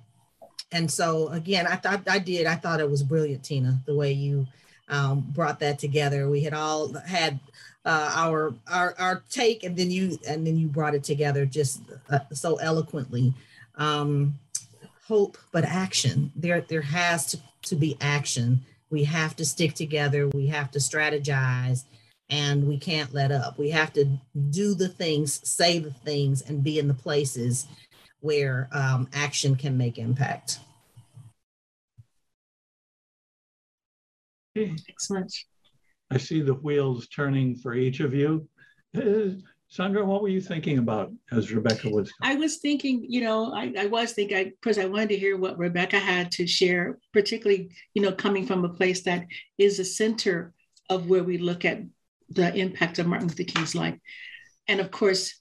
and 0.73 0.91
so 0.91 1.29
again, 1.29 1.67
I 1.67 1.77
thought 1.77 2.09
I 2.09 2.19
did. 2.19 2.47
I 2.47 2.57
thought 2.57 2.81
it 2.81 2.91
was 2.91 3.03
brilliant, 3.03 3.45
Tina, 3.45 3.81
the 3.87 3.95
way 3.95 4.13
you 4.13 4.47
um, 4.88 5.21
brought 5.35 5.61
that 5.61 5.78
together. 5.78 6.28
We 6.28 6.43
had 6.43 6.55
all 6.55 6.93
had 6.95 7.40
uh, 7.85 8.12
our 8.14 8.55
our 8.71 8.95
our 8.99 9.23
take, 9.31 9.64
and 9.64 9.76
then 9.76 9.90
you 9.90 10.19
and 10.28 10.47
then 10.47 10.57
you 10.57 10.69
brought 10.69 10.95
it 10.95 11.05
together 11.05 11.47
just 11.47 11.81
uh, 12.11 12.21
so 12.33 12.57
eloquently. 12.57 13.35
Um, 13.76 14.38
hope, 15.07 15.38
but 15.52 15.64
action. 15.64 16.33
There 16.35 16.61
there 16.62 16.83
has 16.83 17.26
to, 17.26 17.38
to 17.62 17.76
be 17.76 17.97
action. 18.00 18.62
We 18.90 19.05
have 19.05 19.37
to 19.37 19.45
stick 19.45 19.75
together. 19.75 20.28
We 20.28 20.47
have 20.47 20.71
to 20.73 20.78
strategize 20.78 21.85
and 22.28 22.66
we 22.66 22.78
can't 22.78 23.14
let 23.14 23.31
up. 23.31 23.59
We 23.59 23.71
have 23.71 23.93
to 23.95 24.19
do 24.50 24.75
the 24.75 24.88
things, 24.88 25.49
say 25.49 25.78
the 25.78 25.90
things, 25.93 26.43
and 26.43 26.62
be 26.62 26.78
in 26.78 26.88
the 26.88 26.95
places 26.95 27.66
where 28.21 28.69
um, 28.73 29.09
action 29.12 29.57
can 29.57 29.76
make 29.76 29.99
impact. 29.99 30.59
Excellent. 34.57 35.33
I 36.11 36.19
see 36.19 36.41
the 36.41 36.55
wheels 36.55 37.09
turning 37.09 37.57
for 37.57 37.75
each 37.75 38.01
of 38.01 38.15
you. 38.15 38.49
Uh, 38.97 39.41
Sandra, 39.69 40.05
what 40.05 40.23
were 40.23 40.29
you 40.29 40.41
thinking 40.41 40.79
about 40.79 41.13
as 41.33 41.53
Rebecca 41.53 41.91
was? 41.91 42.13
I 42.23 42.37
was 42.37 42.59
thinking, 42.59 43.05
you 43.09 43.21
know, 43.21 43.53
I, 43.53 43.73
I 43.79 43.87
was 43.87 44.13
thinking, 44.13 44.53
because 44.61 44.79
I, 44.79 44.83
I 44.83 44.87
wanted 44.87 45.09
to 45.11 45.19
hear 45.19 45.37
what 45.37 45.59
Rebecca 45.59 45.99
had 45.99 46.31
to 46.33 46.47
share, 46.47 46.99
particularly, 47.13 47.71
you 47.95 48.03
know, 48.03 48.13
coming 48.13 48.47
from 48.47 48.65
a 48.65 48.69
place 48.69 49.03
that 49.03 49.27
is 49.59 49.81
a 49.81 49.85
center 49.85 50.55
of 50.89 51.09
where 51.09 51.25
we 51.25 51.39
look 51.39 51.65
at 51.65 51.83
the 52.31 52.55
impact 52.55 53.01
of 53.01 53.07
Martin 53.07 53.29
Luther 53.29 53.43
King's 53.43 53.75
life. 53.75 53.99
And 54.69 54.81
of 54.81 54.91
course, 54.91 55.41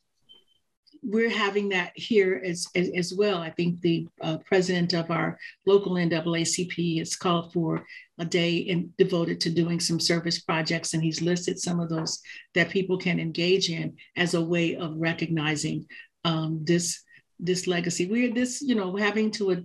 we're 1.07 1.29
having 1.29 1.69
that 1.69 1.91
here 1.95 2.41
as, 2.43 2.67
as, 2.75 2.89
as 2.95 3.13
well. 3.13 3.37
I 3.37 3.51
think 3.51 3.81
the 3.81 4.07
uh, 4.21 4.37
president 4.39 4.93
of 4.93 5.11
our 5.11 5.37
local 5.65 5.93
NAACP 5.93 6.97
has 6.99 7.15
called 7.15 7.53
for 7.53 7.85
a 8.17 8.25
day 8.25 8.57
in, 8.57 8.91
devoted 8.97 9.39
to 9.41 9.49
doing 9.49 9.79
some 9.79 9.99
service 9.99 10.39
projects, 10.39 10.93
and 10.93 11.03
he's 11.03 11.21
listed 11.21 11.59
some 11.59 11.79
of 11.79 11.89
those 11.89 12.21
that 12.55 12.69
people 12.69 12.97
can 12.97 13.19
engage 13.19 13.69
in 13.69 13.95
as 14.15 14.33
a 14.33 14.41
way 14.41 14.75
of 14.75 14.95
recognizing 14.97 15.85
um, 16.23 16.61
this 16.63 17.03
this 17.39 17.67
legacy. 17.67 18.07
We're 18.07 18.33
this, 18.33 18.61
you 18.61 18.75
know, 18.75 18.95
having 18.95 19.29
to 19.31 19.51
uh, 19.51 19.55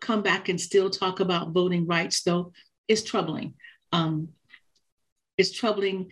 come 0.00 0.22
back 0.22 0.48
and 0.48 0.60
still 0.60 0.90
talk 0.90 1.20
about 1.20 1.52
voting 1.52 1.86
rights, 1.86 2.22
though, 2.22 2.52
is 2.88 3.04
troubling. 3.04 3.54
Um, 3.92 4.28
it's 5.38 5.52
troubling 5.52 6.10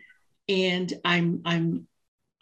and 0.50 0.92
I'm 1.04 1.42
I'm 1.44 1.86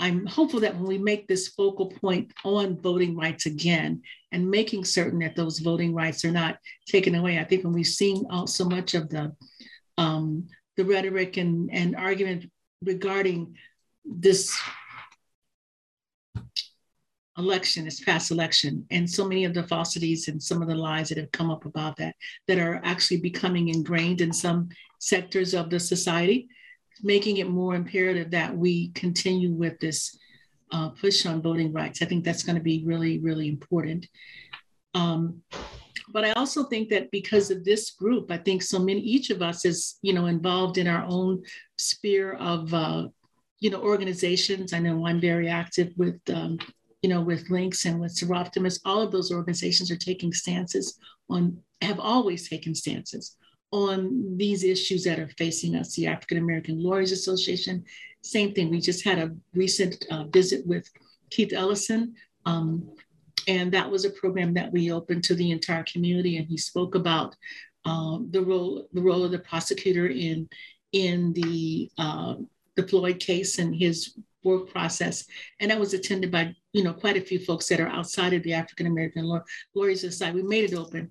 I'm 0.01 0.27
hopeful 0.27 0.61
that 0.61 0.77
when 0.77 0.87
we 0.87 0.99
make 0.99 1.27
this 1.27 1.49
focal 1.49 1.87
point 1.87 2.33
on 2.45 2.81
voting 2.81 3.17
rights 3.17 3.47
again 3.47 4.03
and 4.31 4.51
making 4.51 4.85
certain 4.85 5.19
that 5.21 5.35
those 5.35 5.59
voting 5.59 5.93
rights 5.93 6.25
are 6.25 6.31
not 6.31 6.59
taken 6.87 7.17
away, 7.17 7.39
I 7.39 7.45
think 7.45 7.65
when 7.65 7.73
we've 7.73 7.87
seen 7.87 8.25
so 8.47 8.65
much 8.65 8.95
of 8.95 9.09
the 9.09 9.35
um, 9.97 10.47
the 10.77 10.85
rhetoric 10.85 11.37
and, 11.37 11.69
and 11.73 11.97
argument 11.97 12.49
regarding 12.83 13.57
this 14.05 14.57
election, 17.37 17.85
this 17.85 18.01
past 18.01 18.31
election, 18.31 18.87
and 18.93 19.11
so 19.11 19.27
many 19.27 19.45
of 19.45 19.55
the 19.55 19.65
falsities 19.65 20.29
and 20.29 20.41
some 20.41 20.63
of 20.63 20.69
the 20.69 20.75
lies 20.75 21.09
that 21.09 21.19
have 21.19 21.33
come 21.33 21.51
up 21.51 21.65
about 21.65 21.97
that, 21.97 22.15
that 22.47 22.61
are 22.61 22.81
actually 22.85 23.21
becoming 23.21 23.69
ingrained 23.69 24.21
in 24.21 24.33
some 24.33 24.69
sectors 25.01 25.53
of 25.53 25.69
the 25.69 25.81
society 25.81 26.49
making 27.03 27.39
it 27.39 27.49
more 27.49 27.75
imperative 27.75 28.31
that 28.31 28.57
we 28.57 28.89
continue 28.91 29.53
with 29.53 29.79
this 29.81 30.17
uh, 30.73 30.91
push 30.91 31.27
on 31.27 31.43
voting 31.43 31.73
rights. 31.73 32.03
I 32.03 32.07
think 32.07 32.25
that's 32.25 32.43
going 32.43 32.57
to 32.57 32.63
be 32.63 32.83
really, 32.85 33.19
really 33.19 33.49
important. 33.49 34.07
Um, 34.95 35.43
but 36.11 36.25
I 36.25 36.33
also 36.33 36.65
think 36.65 36.89
that 36.89 37.11
because 37.11 37.51
of 37.51 37.65
this 37.65 37.91
group, 37.91 38.31
I 38.31 38.39
think 38.39 38.63
so 38.63 38.79
many, 38.79 39.01
each 39.01 39.31
of 39.31 39.43
us 39.43 39.65
is, 39.65 39.99
you 40.03 40.13
know, 40.13 40.27
involved 40.27 40.79
in 40.79 40.89
our 40.89 41.05
own 41.07 41.43
sphere 41.77 42.35
of, 42.35 42.73
uh, 42.73 43.09
you 43.61 43.71
know, 43.71 43.83
organizations. 43.83 44.73
I 44.73 44.79
know 44.79 45.07
I'm 45.07 45.21
very 45.21 45.49
active 45.49 45.93
with, 45.97 46.19
um, 46.33 46.59
you 47.03 47.09
know, 47.09 47.21
with 47.21 47.51
Links 47.51 47.85
and 47.85 48.01
with 48.01 48.17
Soroptimist. 48.17 48.81
All 48.85 49.03
of 49.03 49.13
those 49.13 49.31
organizations 49.31 49.91
are 49.91 49.97
taking 49.97 50.33
stances 50.33 50.99
on, 51.29 51.59
have 51.83 52.01
always 52.01 52.49
taken 52.49 52.75
stances 52.75 53.37
on 53.71 54.37
these 54.37 54.65
issues 54.65 55.05
that 55.05 55.19
are 55.19 55.31
facing 55.37 55.77
us. 55.77 55.95
The 55.95 56.07
African 56.07 56.39
American 56.39 56.83
Lawyers 56.83 57.13
Association, 57.13 57.85
same 58.23 58.53
thing. 58.53 58.71
We 58.71 58.81
just 58.81 59.05
had 59.05 59.19
a 59.19 59.35
recent 59.55 60.05
uh, 60.11 60.25
visit 60.25 60.67
with 60.67 60.89
Keith 61.31 61.53
Ellison. 61.53 62.15
Um, 62.47 62.91
and 63.47 63.73
that 63.73 63.91
was 63.91 64.05
a 64.05 64.11
program 64.11 64.55
that 64.55 64.73
we 64.73 64.93
opened 64.93 65.25
to 65.25 65.35
the 65.35 65.51
entire 65.51 65.85
community. 65.85 66.37
And 66.37 66.47
he 66.47 66.57
spoke 66.57 66.95
about 66.95 67.35
um, 67.85 68.29
the 68.31 68.43
role 68.43 68.89
the 68.93 69.01
role 69.01 69.25
of 69.25 69.31
the 69.31 69.39
prosecutor 69.39 70.07
in 70.07 70.49
in 70.93 71.33
the 71.33 71.91
uh, 71.99 72.35
the 72.77 72.87
Floyd 72.87 73.21
case 73.21 73.59
and 73.59 73.75
his 73.75 74.19
work 74.45 74.71
process. 74.71 75.25
And 75.61 75.71
that 75.71 75.81
was 75.81 75.95
attended 75.95 76.31
by 76.31 76.55
you 76.73 76.85
know 76.85 76.93
quite 76.93 77.17
a 77.17 77.23
few 77.23 77.39
folks 77.39 77.69
that 77.69 77.81
are 77.81 77.89
outside 77.89 78.33
of 78.35 78.43
the 78.43 78.53
African 78.53 78.87
American 78.87 79.25
Law- 79.25 79.45
Lawyers 79.75 80.03
Society. 80.03 80.43
We 80.43 80.49
made 80.49 80.71
it 80.71 80.77
open, 80.77 81.11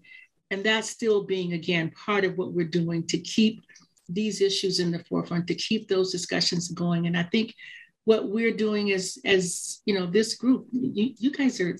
and 0.51 0.63
that's 0.63 0.89
still 0.89 1.23
being, 1.23 1.53
again, 1.53 1.91
part 2.05 2.23
of 2.23 2.37
what 2.37 2.53
we're 2.53 2.67
doing 2.67 3.05
to 3.07 3.17
keep 3.17 3.61
these 4.09 4.41
issues 4.41 4.79
in 4.79 4.91
the 4.91 5.03
forefront, 5.03 5.47
to 5.47 5.55
keep 5.55 5.87
those 5.87 6.11
discussions 6.11 6.69
going. 6.69 7.07
And 7.07 7.17
I 7.17 7.23
think 7.23 7.53
what 8.05 8.29
we're 8.29 8.55
doing 8.55 8.89
is, 8.89 9.19
as 9.25 9.81
you 9.85 9.93
know, 9.93 10.05
this 10.05 10.35
group, 10.35 10.67
you, 10.71 11.13
you 11.17 11.31
guys 11.31 11.59
are, 11.59 11.77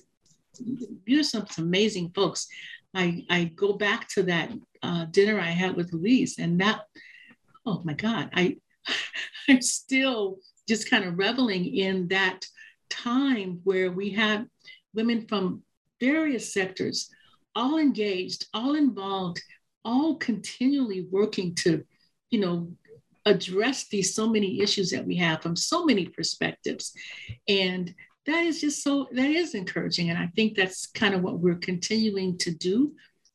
you're 1.06 1.22
some 1.22 1.46
amazing 1.56 2.10
folks. 2.14 2.46
I, 2.94 3.24
I 3.30 3.44
go 3.44 3.74
back 3.74 4.08
to 4.10 4.22
that 4.24 4.50
uh, 4.82 5.06
dinner 5.06 5.40
I 5.40 5.50
had 5.50 5.74
with 5.74 5.92
Louise, 5.92 6.38
and 6.38 6.60
that, 6.60 6.82
oh 7.64 7.80
my 7.84 7.94
God, 7.94 8.30
I, 8.34 8.58
I'm 9.48 9.62
still 9.62 10.38
just 10.68 10.90
kind 10.90 11.04
of 11.04 11.18
reveling 11.18 11.64
in 11.64 12.08
that 12.08 12.44
time 12.90 13.60
where 13.64 13.90
we 13.90 14.10
had 14.10 14.46
women 14.94 15.26
from 15.26 15.62
various 16.00 16.52
sectors 16.52 17.10
all 17.58 17.78
engaged, 17.78 18.46
all 18.54 18.76
involved, 18.76 19.42
all 19.84 20.14
continually 20.16 21.08
working 21.10 21.56
to, 21.56 21.84
you 22.30 22.38
know, 22.38 22.70
address 23.26 23.88
these 23.88 24.14
so 24.14 24.28
many 24.28 24.60
issues 24.60 24.90
that 24.90 25.04
we 25.04 25.16
have 25.16 25.42
from 25.42 25.56
so 25.56 25.84
many 25.84 26.06
perspectives. 26.06 26.92
And 27.48 27.92
that 28.26 28.44
is 28.44 28.60
just 28.60 28.84
so, 28.84 29.08
that 29.10 29.30
is 29.30 29.54
encouraging. 29.54 30.08
And 30.08 30.18
I 30.18 30.28
think 30.36 30.56
that's 30.56 30.86
kind 30.86 31.14
of 31.14 31.22
what 31.22 31.40
we're 31.40 31.56
continuing 31.56 32.38
to 32.38 32.52
do 32.52 32.92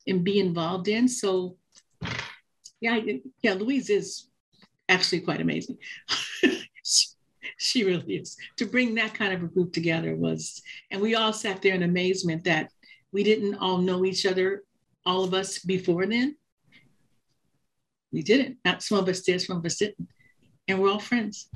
and 0.08 0.24
be 0.24 0.40
involved 0.40 0.88
in. 0.88 1.10
So, 1.10 1.58
yeah, 2.80 3.00
yeah, 3.42 3.54
Louise 3.54 3.90
is 3.90 4.30
actually 4.88 5.20
quite 5.20 5.42
amazing. 5.42 5.78
she, 7.58 7.84
really 7.84 8.16
is. 8.16 8.38
To 8.58 8.66
bring 8.66 8.96
that 8.96 9.14
kind 9.14 9.34
of 9.34 9.44
a 9.44 9.48
group 9.48 9.74
together 9.74 10.16
was, 10.16 10.62
and 10.92 11.02
we 11.02 11.16
all 11.16 11.34
sat 11.34 11.62
there 11.62 11.76
in 11.76 11.84
amazement 11.84 12.46
that 12.46 12.70
we 13.14 13.24
didn't 13.24 13.56
all 13.56 13.78
know 13.78 14.04
each 14.04 14.26
other, 14.26 14.64
all 15.06 15.24
of 15.24 15.34
us 15.34 15.60
before 15.60 16.06
then. 16.08 16.36
We 18.12 18.24
didn't. 18.24 18.58
Not 18.66 18.84
some 18.84 18.98
of 18.98 19.08
us 19.08 19.22
did, 19.22 19.40
some 19.42 19.58
of 19.58 19.66
us 19.66 19.78
didn't. 19.78 20.08
And 20.68 20.82
we're 20.82 20.92
all 20.92 21.00
friends. 21.00 21.50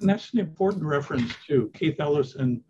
And 0.00 0.10
that's 0.10 0.32
an 0.32 0.40
important 0.40 0.84
reference 0.84 1.32
to 1.46 1.70
Keith 1.74 2.00
Ellison. 2.00 2.62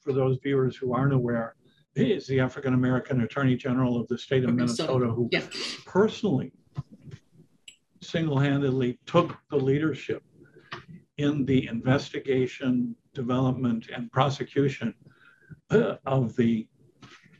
For 0.00 0.14
those 0.14 0.38
viewers 0.42 0.74
who 0.74 0.94
aren't 0.94 1.12
aware, 1.12 1.54
he 1.94 2.12
is 2.12 2.26
the 2.26 2.40
African 2.40 2.72
American 2.72 3.20
Attorney 3.20 3.56
General 3.56 4.00
of 4.00 4.08
the 4.08 4.16
state 4.16 4.44
of 4.44 4.54
Minnesota, 4.54 5.06
who 5.06 5.28
yeah. 5.30 5.42
personally, 5.84 6.52
single 8.00 8.38
handedly 8.38 8.98
took 9.04 9.36
the 9.50 9.56
leadership 9.56 10.22
in 11.18 11.44
the 11.44 11.66
investigation, 11.66 12.96
development, 13.12 13.88
and 13.94 14.10
prosecution 14.10 14.94
of 15.70 16.34
the 16.36 16.66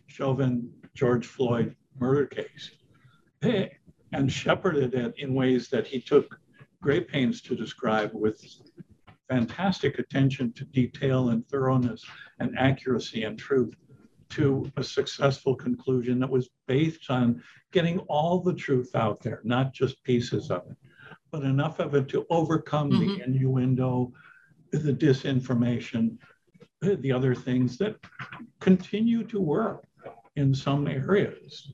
Chauvin 0.07 0.71
George 0.95 1.27
Floyd 1.27 1.75
murder 1.99 2.27
case 2.27 2.71
and 3.43 4.31
shepherded 4.31 4.95
it 4.95 5.15
in 5.19 5.35
ways 5.35 5.69
that 5.69 5.87
he 5.87 6.01
took 6.01 6.39
great 6.83 7.09
pains 7.09 7.41
to 7.43 7.57
describe 7.57 8.11
with 8.13 8.43
fantastic 9.29 9.99
attention 9.99 10.53
to 10.55 10.65
detail 10.67 11.31
and 11.31 11.47
thoroughness 11.49 12.05
and 12.41 12.59
accuracy 12.59 13.25
and 13.25 13.39
truth 13.39 13.75
to 14.31 14.71
a 14.77 14.85
successful 14.85 15.55
conclusion 15.55 16.19
that 16.19 16.29
was 16.29 16.51
based 16.67 17.11
on 17.11 17.43
getting 17.73 17.99
all 18.01 18.41
the 18.41 18.55
truth 18.55 18.95
out 18.95 19.23
there, 19.23 19.41
not 19.45 19.73
just 19.73 20.03
pieces 20.05 20.51
of 20.51 20.63
it, 20.71 20.77
but 21.31 21.43
enough 21.43 21.79
of 21.79 21.95
it 21.95 22.09
to 22.09 22.27
overcome 22.31 22.91
mm-hmm. 22.91 23.19
the 23.19 23.25
innuendo, 23.25 24.13
the 24.73 24.93
disinformation, 24.93 26.17
the 26.81 27.13
other 27.13 27.35
things 27.35 27.77
that 27.79 27.97
continue 28.61 29.25
to 29.25 29.41
work 29.41 29.85
in 30.37 30.55
some 30.55 30.87
areas, 30.87 31.73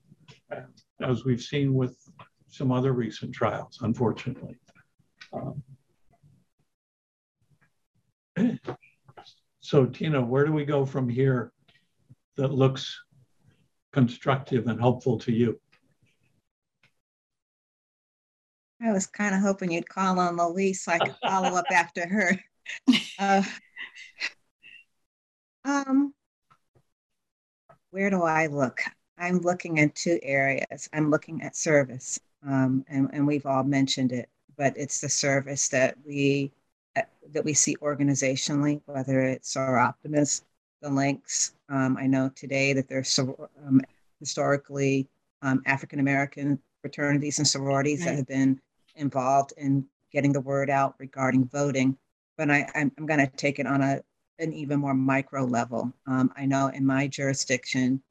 as 1.00 1.24
we've 1.24 1.42
seen 1.42 1.74
with 1.74 1.96
some 2.48 2.72
other 2.72 2.92
recent 2.92 3.34
trials, 3.34 3.78
unfortunately. 3.82 4.56
Um, 5.32 5.62
so, 9.60 9.86
Tina, 9.86 10.20
where 10.22 10.46
do 10.46 10.52
we 10.52 10.64
go 10.64 10.86
from 10.86 11.08
here 11.08 11.52
that 12.36 12.52
looks 12.52 12.98
constructive 13.92 14.66
and 14.66 14.80
helpful 14.80 15.18
to 15.20 15.32
you? 15.32 15.60
I 18.82 18.92
was 18.92 19.06
kind 19.06 19.34
of 19.34 19.40
hoping 19.40 19.70
you'd 19.70 19.88
call 19.88 20.18
on 20.18 20.36
Louise 20.36 20.82
so 20.82 20.92
I 20.92 20.98
could 20.98 21.16
follow 21.22 21.56
up 21.56 21.66
after 21.70 22.06
her. 22.06 22.38
Uh, 23.18 23.42
um, 25.64 26.14
where 27.90 28.10
do 28.10 28.22
I 28.22 28.46
look? 28.46 28.80
I'm 29.18 29.38
looking 29.38 29.78
in 29.78 29.90
two 29.90 30.18
areas. 30.22 30.88
I'm 30.92 31.10
looking 31.10 31.42
at 31.42 31.56
service, 31.56 32.18
um, 32.46 32.84
and, 32.88 33.08
and 33.12 33.26
we've 33.26 33.46
all 33.46 33.62
mentioned 33.62 34.12
it, 34.12 34.28
but 34.56 34.76
it's 34.76 35.00
the 35.00 35.08
service 35.08 35.68
that 35.68 35.96
we 36.04 36.52
that 37.32 37.44
we 37.44 37.54
see 37.54 37.76
organizationally, 37.76 38.80
whether 38.86 39.20
it's 39.20 39.54
Soroptimist, 39.54 40.42
the 40.82 40.90
links. 40.90 41.54
Um, 41.68 41.96
I 41.98 42.06
know 42.06 42.30
today 42.34 42.72
that 42.72 42.88
there's 42.88 43.08
so, 43.08 43.48
um, 43.66 43.80
historically 44.20 45.08
um, 45.42 45.62
African 45.66 46.00
American 46.00 46.58
fraternities 46.80 47.38
and 47.38 47.48
sororities 47.48 48.00
right. 48.00 48.10
that 48.10 48.16
have 48.16 48.26
been 48.26 48.60
involved 48.96 49.52
in 49.56 49.86
getting 50.12 50.32
the 50.32 50.40
word 50.40 50.70
out 50.70 50.94
regarding 50.98 51.46
voting. 51.46 51.96
But 52.36 52.50
I, 52.50 52.68
I'm, 52.74 52.92
I'm 52.98 53.06
going 53.06 53.20
to 53.20 53.26
take 53.26 53.58
it 53.58 53.66
on 53.66 53.80
a 53.80 54.02
an 54.38 54.52
even 54.52 54.80
more 54.80 54.94
micro 54.94 55.44
level. 55.44 55.92
Um, 56.06 56.32
I 56.36 56.46
know 56.46 56.68
in 56.68 56.84
my 56.84 57.06
jurisdiction, 57.06 58.02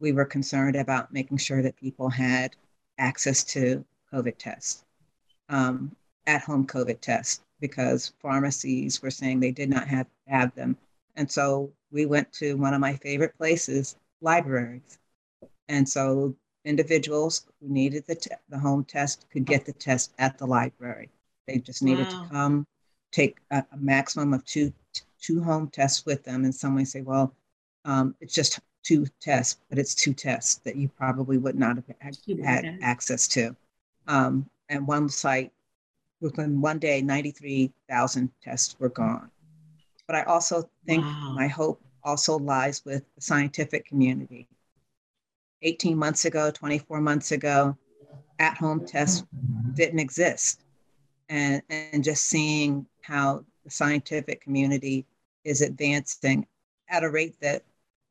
we 0.00 0.12
were 0.12 0.24
concerned 0.24 0.76
about 0.76 1.12
making 1.12 1.38
sure 1.38 1.62
that 1.62 1.76
people 1.76 2.08
had 2.08 2.56
access 2.98 3.44
to 3.44 3.84
COVID 4.12 4.36
tests, 4.38 4.84
um, 5.48 5.94
at 6.26 6.42
home 6.42 6.66
COVID 6.66 7.00
tests, 7.00 7.40
because 7.60 8.12
pharmacies 8.20 9.02
were 9.02 9.10
saying 9.10 9.40
they 9.40 9.50
did 9.52 9.70
not 9.70 9.88
have, 9.88 10.06
have 10.26 10.54
them. 10.54 10.76
And 11.16 11.30
so 11.30 11.72
we 11.90 12.06
went 12.06 12.32
to 12.34 12.56
one 12.56 12.74
of 12.74 12.80
my 12.80 12.94
favorite 12.94 13.36
places, 13.36 13.96
libraries. 14.20 14.98
And 15.68 15.88
so 15.88 16.34
individuals 16.64 17.46
who 17.60 17.68
needed 17.68 18.04
the, 18.06 18.14
te- 18.14 18.30
the 18.48 18.58
home 18.58 18.84
test 18.84 19.26
could 19.30 19.44
get 19.44 19.64
the 19.64 19.72
test 19.72 20.12
at 20.18 20.38
the 20.38 20.46
library. 20.46 21.10
They 21.46 21.58
just 21.58 21.82
needed 21.82 22.06
wow. 22.12 22.22
to 22.22 22.28
come, 22.28 22.66
take 23.10 23.38
a, 23.50 23.64
a 23.72 23.76
maximum 23.76 24.32
of 24.32 24.44
two 24.44 24.72
two 25.22 25.42
home 25.42 25.68
tests 25.68 26.04
with 26.04 26.22
them. 26.24 26.44
And 26.44 26.54
some 26.54 26.74
may 26.74 26.84
say, 26.84 27.00
well, 27.00 27.34
um, 27.84 28.14
it's 28.20 28.34
just 28.34 28.60
two 28.82 29.06
tests, 29.20 29.60
but 29.70 29.78
it's 29.78 29.94
two 29.94 30.12
tests 30.12 30.56
that 30.64 30.76
you 30.76 30.88
probably 30.88 31.38
would 31.38 31.58
not 31.58 31.76
have 31.76 31.84
had, 32.00 32.18
had 32.44 32.78
access 32.82 33.26
to. 33.28 33.56
Um, 34.08 34.50
and 34.68 34.86
one 34.86 35.08
site, 35.08 35.52
within 36.20 36.60
one 36.60 36.78
day, 36.78 37.00
93,000 37.00 38.30
tests 38.42 38.76
were 38.78 38.88
gone. 38.88 39.30
But 40.06 40.16
I 40.16 40.22
also 40.24 40.68
think 40.86 41.04
wow. 41.04 41.32
my 41.34 41.46
hope 41.46 41.80
also 42.04 42.38
lies 42.38 42.84
with 42.84 43.04
the 43.14 43.20
scientific 43.20 43.86
community. 43.86 44.48
18 45.62 45.96
months 45.96 46.24
ago, 46.24 46.50
24 46.50 47.00
months 47.00 47.30
ago, 47.30 47.76
at 48.40 48.56
home 48.56 48.84
tests 48.84 49.24
didn't 49.74 50.00
exist. 50.00 50.64
And, 51.28 51.62
and 51.70 52.02
just 52.02 52.26
seeing 52.26 52.86
how 53.02 53.44
the 53.64 53.70
scientific 53.70 54.42
community 54.42 55.06
is 55.44 55.60
advancing 55.60 56.46
at 56.88 57.04
a 57.04 57.10
rate 57.10 57.34
that 57.40 57.62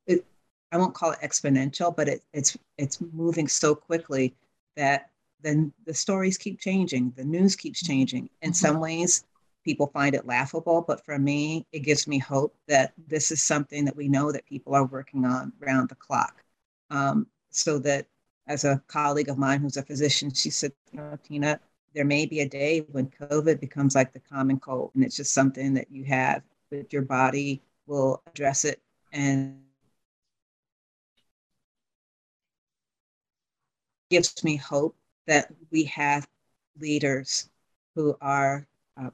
it, 0.07 0.25
I 0.71 0.77
won't 0.77 0.93
call 0.93 1.11
it 1.11 1.19
exponential, 1.19 1.95
but 1.95 2.07
it, 2.07 2.23
it's 2.33 2.57
it's 2.77 2.99
moving 3.13 3.47
so 3.47 3.75
quickly 3.75 4.33
that 4.75 5.09
then 5.41 5.73
the 5.85 5.93
stories 5.93 6.37
keep 6.37 6.59
changing, 6.59 7.13
the 7.15 7.23
news 7.23 7.55
keeps 7.55 7.83
changing. 7.83 8.29
In 8.41 8.53
some 8.53 8.73
mm-hmm. 8.73 8.83
ways, 8.83 9.25
people 9.63 9.87
find 9.87 10.15
it 10.15 10.25
laughable, 10.25 10.81
but 10.81 11.03
for 11.05 11.17
me, 11.17 11.65
it 11.71 11.79
gives 11.79 12.07
me 12.07 12.17
hope 12.17 12.55
that 12.67 12.93
this 13.07 13.31
is 13.31 13.41
something 13.41 13.85
that 13.85 13.95
we 13.95 14.07
know 14.07 14.31
that 14.31 14.45
people 14.45 14.75
are 14.75 14.85
working 14.85 15.25
on 15.25 15.51
round 15.59 15.89
the 15.89 15.95
clock. 15.95 16.43
Um, 16.89 17.27
so 17.49 17.79
that, 17.79 18.07
as 18.47 18.63
a 18.63 18.81
colleague 18.87 19.29
of 19.29 19.37
mine 19.37 19.61
who's 19.61 19.77
a 19.77 19.83
physician, 19.83 20.33
she 20.33 20.49
said, 20.49 20.73
you 20.91 20.99
know, 20.99 21.17
Tina, 21.23 21.59
there 21.93 22.05
may 22.05 22.25
be 22.25 22.39
a 22.41 22.49
day 22.49 22.79
when 22.91 23.07
COVID 23.07 23.59
becomes 23.59 23.95
like 23.95 24.13
the 24.13 24.19
common 24.19 24.59
cold, 24.59 24.91
and 24.95 25.03
it's 25.03 25.15
just 25.15 25.33
something 25.33 25.73
that 25.73 25.91
you 25.91 26.03
have 26.05 26.41
that 26.71 26.91
your 26.91 27.01
body 27.03 27.61
will 27.85 28.21
address 28.27 28.65
it 28.65 28.81
and 29.11 29.61
gives 34.09 34.43
me 34.43 34.55
hope 34.55 34.95
that 35.27 35.53
we 35.71 35.83
have 35.85 36.27
leaders 36.79 37.49
who 37.95 38.15
are 38.21 38.67
uh, 39.01 39.09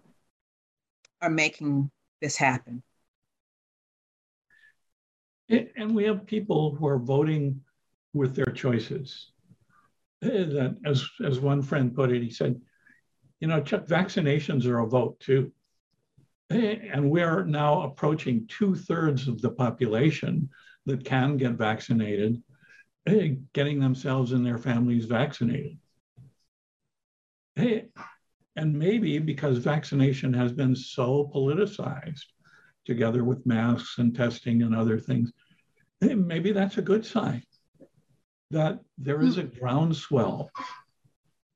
are 1.22 1.30
making 1.30 1.90
this 2.22 2.36
happen. 2.36 2.82
And 5.50 5.96
we 5.96 6.04
have 6.04 6.26
people 6.26 6.76
who 6.76 6.88
are 6.88 7.00
voting 7.00 7.62
with 8.14 8.36
their 8.36 8.46
choices. 8.46 9.32
That, 10.22 10.78
as 10.86 11.08
as 11.24 11.40
one 11.40 11.62
friend 11.62 11.96
put 11.96 12.12
it, 12.12 12.22
he 12.22 12.30
said, 12.30 12.60
"You 13.40 13.48
know, 13.48 13.62
Chuck, 13.62 13.86
vaccinations 13.86 14.66
are 14.66 14.80
a 14.80 14.88
vote 14.88 15.20
too." 15.20 15.52
Eh, 16.50 16.78
and 16.94 17.10
we're 17.10 17.44
now 17.44 17.82
approaching 17.82 18.48
two 18.48 18.76
thirds 18.76 19.28
of 19.28 19.42
the 19.42 19.50
population 19.50 20.50
that 20.86 21.04
can 21.04 21.36
get 21.36 21.54
vaccinated, 21.54 22.42
eh, 23.06 23.36
getting 23.54 23.80
themselves 23.80 24.32
and 24.32 24.46
their 24.46 24.58
families 24.58 25.06
vaccinated. 25.06 25.78
Eh, 27.58 27.82
and 28.56 28.74
maybe 28.78 29.20
because 29.20 29.58
vaccination 29.58 30.34
has 30.34 30.54
been 30.54 30.76
so 30.76 31.30
politicized, 31.34 32.26
together 32.86 33.24
with 33.24 33.46
masks 33.46 33.98
and 33.98 34.16
testing 34.16 34.64
and 34.64 34.74
other 34.74 35.00
things, 35.00 35.32
maybe 36.02 36.52
that's 36.52 36.78
a 36.78 36.82
good 36.82 37.06
sign 37.06 37.44
that 38.52 38.80
there 38.98 39.22
is 39.22 39.38
a 39.38 39.42
hmm. 39.42 39.60
groundswell 39.60 40.50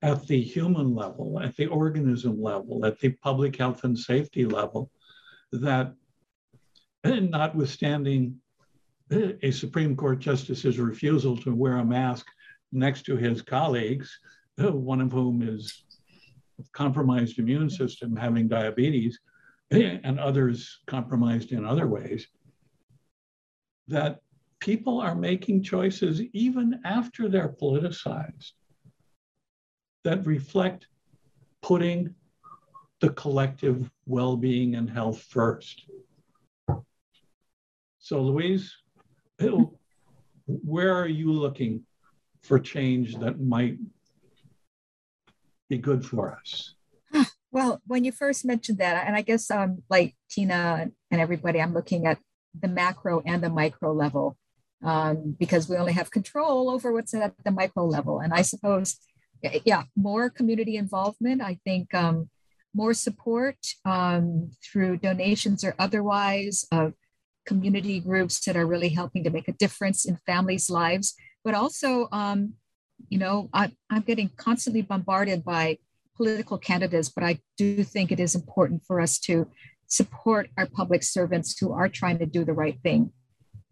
at 0.01 0.25
the 0.27 0.41
human 0.41 0.95
level, 0.95 1.39
at 1.39 1.55
the 1.55 1.67
organism 1.67 2.41
level, 2.41 2.85
at 2.85 2.99
the 2.99 3.09
public 3.09 3.55
health 3.55 3.83
and 3.83 3.97
safety 3.97 4.45
level, 4.45 4.89
that 5.51 5.93
notwithstanding 7.05 8.35
eh, 9.11 9.33
a 9.43 9.51
Supreme 9.51 9.95
Court 9.95 10.19
justice's 10.19 10.79
refusal 10.79 11.37
to 11.37 11.53
wear 11.53 11.77
a 11.77 11.85
mask 11.85 12.25
next 12.71 13.03
to 13.03 13.15
his 13.15 13.41
colleagues, 13.41 14.19
eh, 14.59 14.69
one 14.69 15.01
of 15.01 15.11
whom 15.11 15.41
is 15.47 15.83
compromised 16.73 17.37
immune 17.37 17.69
system, 17.69 18.15
having 18.15 18.47
diabetes, 18.47 19.19
eh, 19.71 19.99
and 20.03 20.19
others 20.19 20.79
compromised 20.87 21.51
in 21.51 21.63
other 21.63 21.87
ways, 21.87 22.27
that 23.87 24.21
people 24.59 24.99
are 24.99 25.15
making 25.15 25.61
choices 25.61 26.21
even 26.33 26.79
after 26.85 27.29
they're 27.29 27.55
politicized 27.61 28.51
that 30.03 30.25
reflect 30.25 30.87
putting 31.61 32.13
the 32.99 33.09
collective 33.09 33.89
well 34.05 34.37
being 34.37 34.75
and 34.75 34.89
health 34.89 35.21
first. 35.23 35.85
So, 37.99 38.21
Louise, 38.21 38.75
where 40.45 40.93
are 40.93 41.07
you 41.07 41.31
looking 41.31 41.83
for 42.41 42.59
change 42.59 43.17
that 43.17 43.39
might 43.39 43.77
be 45.69 45.77
good 45.77 46.05
for 46.05 46.33
us? 46.33 46.75
Well, 47.53 47.81
when 47.85 48.05
you 48.05 48.13
first 48.13 48.45
mentioned 48.45 48.77
that, 48.77 49.05
and 49.05 49.13
I 49.13 49.21
guess 49.23 49.51
um, 49.51 49.83
like 49.89 50.15
Tina 50.29 50.87
and 51.11 51.21
everybody, 51.21 51.59
I'm 51.59 51.73
looking 51.73 52.07
at 52.07 52.17
the 52.57 52.69
macro 52.69 53.21
and 53.25 53.43
the 53.43 53.49
micro 53.49 53.91
level 53.91 54.37
um, 54.83 55.35
because 55.37 55.67
we 55.67 55.75
only 55.75 55.91
have 55.91 56.11
control 56.11 56.69
over 56.69 56.93
what's 56.93 57.13
at 57.13 57.33
the 57.43 57.51
micro 57.51 57.85
level. 57.85 58.21
And 58.21 58.33
I 58.33 58.41
suppose, 58.41 58.97
yeah, 59.65 59.83
more 59.95 60.29
community 60.29 60.77
involvement. 60.77 61.41
I 61.41 61.59
think 61.63 61.93
um, 61.93 62.29
more 62.73 62.93
support 62.93 63.57
um, 63.85 64.51
through 64.63 64.97
donations 64.97 65.63
or 65.63 65.75
otherwise 65.79 66.65
of 66.71 66.93
community 67.45 67.99
groups 67.99 68.43
that 68.45 68.55
are 68.55 68.67
really 68.67 68.89
helping 68.89 69.23
to 69.23 69.29
make 69.29 69.47
a 69.47 69.53
difference 69.53 70.05
in 70.05 70.17
families' 70.25 70.69
lives. 70.69 71.15
But 71.43 71.55
also, 71.55 72.07
um, 72.11 72.53
you 73.09 73.17
know, 73.17 73.49
I, 73.53 73.71
I'm 73.89 74.01
getting 74.01 74.29
constantly 74.37 74.83
bombarded 74.83 75.43
by 75.43 75.77
political 76.15 76.57
candidates, 76.57 77.09
but 77.09 77.23
I 77.23 77.39
do 77.57 77.83
think 77.83 78.11
it 78.11 78.19
is 78.19 78.35
important 78.35 78.83
for 78.85 79.01
us 79.01 79.17
to 79.19 79.47
support 79.87 80.49
our 80.57 80.67
public 80.67 81.03
servants 81.03 81.57
who 81.57 81.73
are 81.73 81.89
trying 81.89 82.19
to 82.19 82.25
do 82.25 82.45
the 82.45 82.53
right 82.53 82.79
thing. 82.83 83.11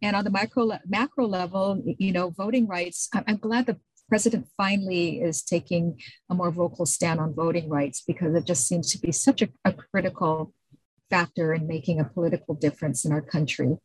And 0.01 0.15
on 0.15 0.23
the 0.23 0.29
micro 0.29 0.69
macro 0.88 1.27
level, 1.27 1.82
you 1.86 2.12
know, 2.12 2.29
voting 2.29 2.67
rights. 2.67 3.10
I'm 3.13 3.38
glad 3.38 3.65
the 3.65 3.77
president 4.10 4.48
finally 4.58 5.22
is 5.22 5.43
taking 5.43 6.00
a 6.30 6.36
more 6.36 6.52
vocal 6.52 6.86
stand 6.86 7.19
on 7.19 7.34
voting 7.34 7.69
rights 7.69 8.04
because 8.06 8.36
it 8.36 8.45
just 8.45 8.67
seems 8.67 8.91
to 8.91 9.00
be 9.00 9.12
such 9.12 9.41
a, 9.41 9.50
a 9.63 9.72
critical 9.72 10.54
factor 11.10 11.54
in 11.54 11.67
making 11.67 12.00
a 12.00 12.06
political 12.06 12.56
difference 12.56 13.06
in 13.06 13.12
our 13.12 13.22
country. 13.22 13.78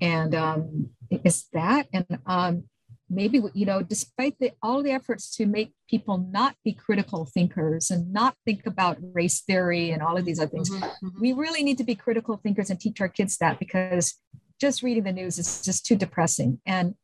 And 0.00 0.34
um, 0.34 0.90
it's 1.10 1.48
that, 1.52 1.88
and 1.92 2.06
um, 2.26 2.64
maybe 3.10 3.42
you 3.54 3.66
know 3.66 3.82
despite 3.82 4.36
the, 4.38 4.52
all 4.62 4.82
the 4.82 4.90
efforts 4.90 5.34
to 5.36 5.46
make 5.46 5.72
people 5.88 6.18
not 6.30 6.54
be 6.64 6.72
critical 6.72 7.24
thinkers 7.24 7.90
and 7.90 8.12
not 8.12 8.34
think 8.44 8.66
about 8.66 8.98
race 9.00 9.40
theory 9.40 9.90
and 9.90 10.02
all 10.02 10.16
of 10.16 10.24
these 10.24 10.38
other 10.38 10.50
things 10.50 10.70
mm-hmm, 10.70 10.84
mm-hmm. 10.84 11.20
we 11.20 11.32
really 11.32 11.62
need 11.62 11.78
to 11.78 11.84
be 11.84 11.94
critical 11.94 12.36
thinkers 12.36 12.70
and 12.70 12.80
teach 12.80 13.00
our 13.00 13.08
kids 13.08 13.38
that 13.38 13.58
because 13.58 14.20
just 14.60 14.82
reading 14.82 15.04
the 15.04 15.12
news 15.12 15.38
is 15.38 15.62
just 15.62 15.86
too 15.86 15.96
depressing 15.96 16.60
and 16.66 16.94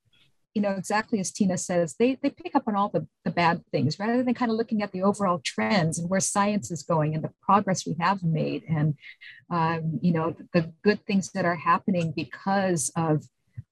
you 0.54 0.62
know 0.62 0.70
exactly 0.70 1.18
as 1.20 1.32
tina 1.32 1.58
says 1.58 1.96
they, 1.98 2.16
they 2.22 2.30
pick 2.30 2.54
up 2.54 2.64
on 2.66 2.76
all 2.76 2.88
the, 2.88 3.06
the 3.24 3.30
bad 3.30 3.62
things 3.72 3.98
rather 3.98 4.22
than 4.22 4.34
kind 4.34 4.50
of 4.50 4.56
looking 4.56 4.82
at 4.82 4.92
the 4.92 5.02
overall 5.02 5.40
trends 5.44 5.98
and 5.98 6.08
where 6.08 6.20
science 6.20 6.70
is 6.70 6.82
going 6.82 7.14
and 7.14 7.24
the 7.24 7.32
progress 7.42 7.86
we 7.86 7.96
have 7.98 8.22
made 8.22 8.62
and 8.68 8.94
um, 9.50 9.98
you 10.00 10.12
know 10.12 10.34
the 10.52 10.72
good 10.82 11.04
things 11.06 11.30
that 11.32 11.44
are 11.44 11.56
happening 11.56 12.12
because 12.14 12.92
of 12.96 13.24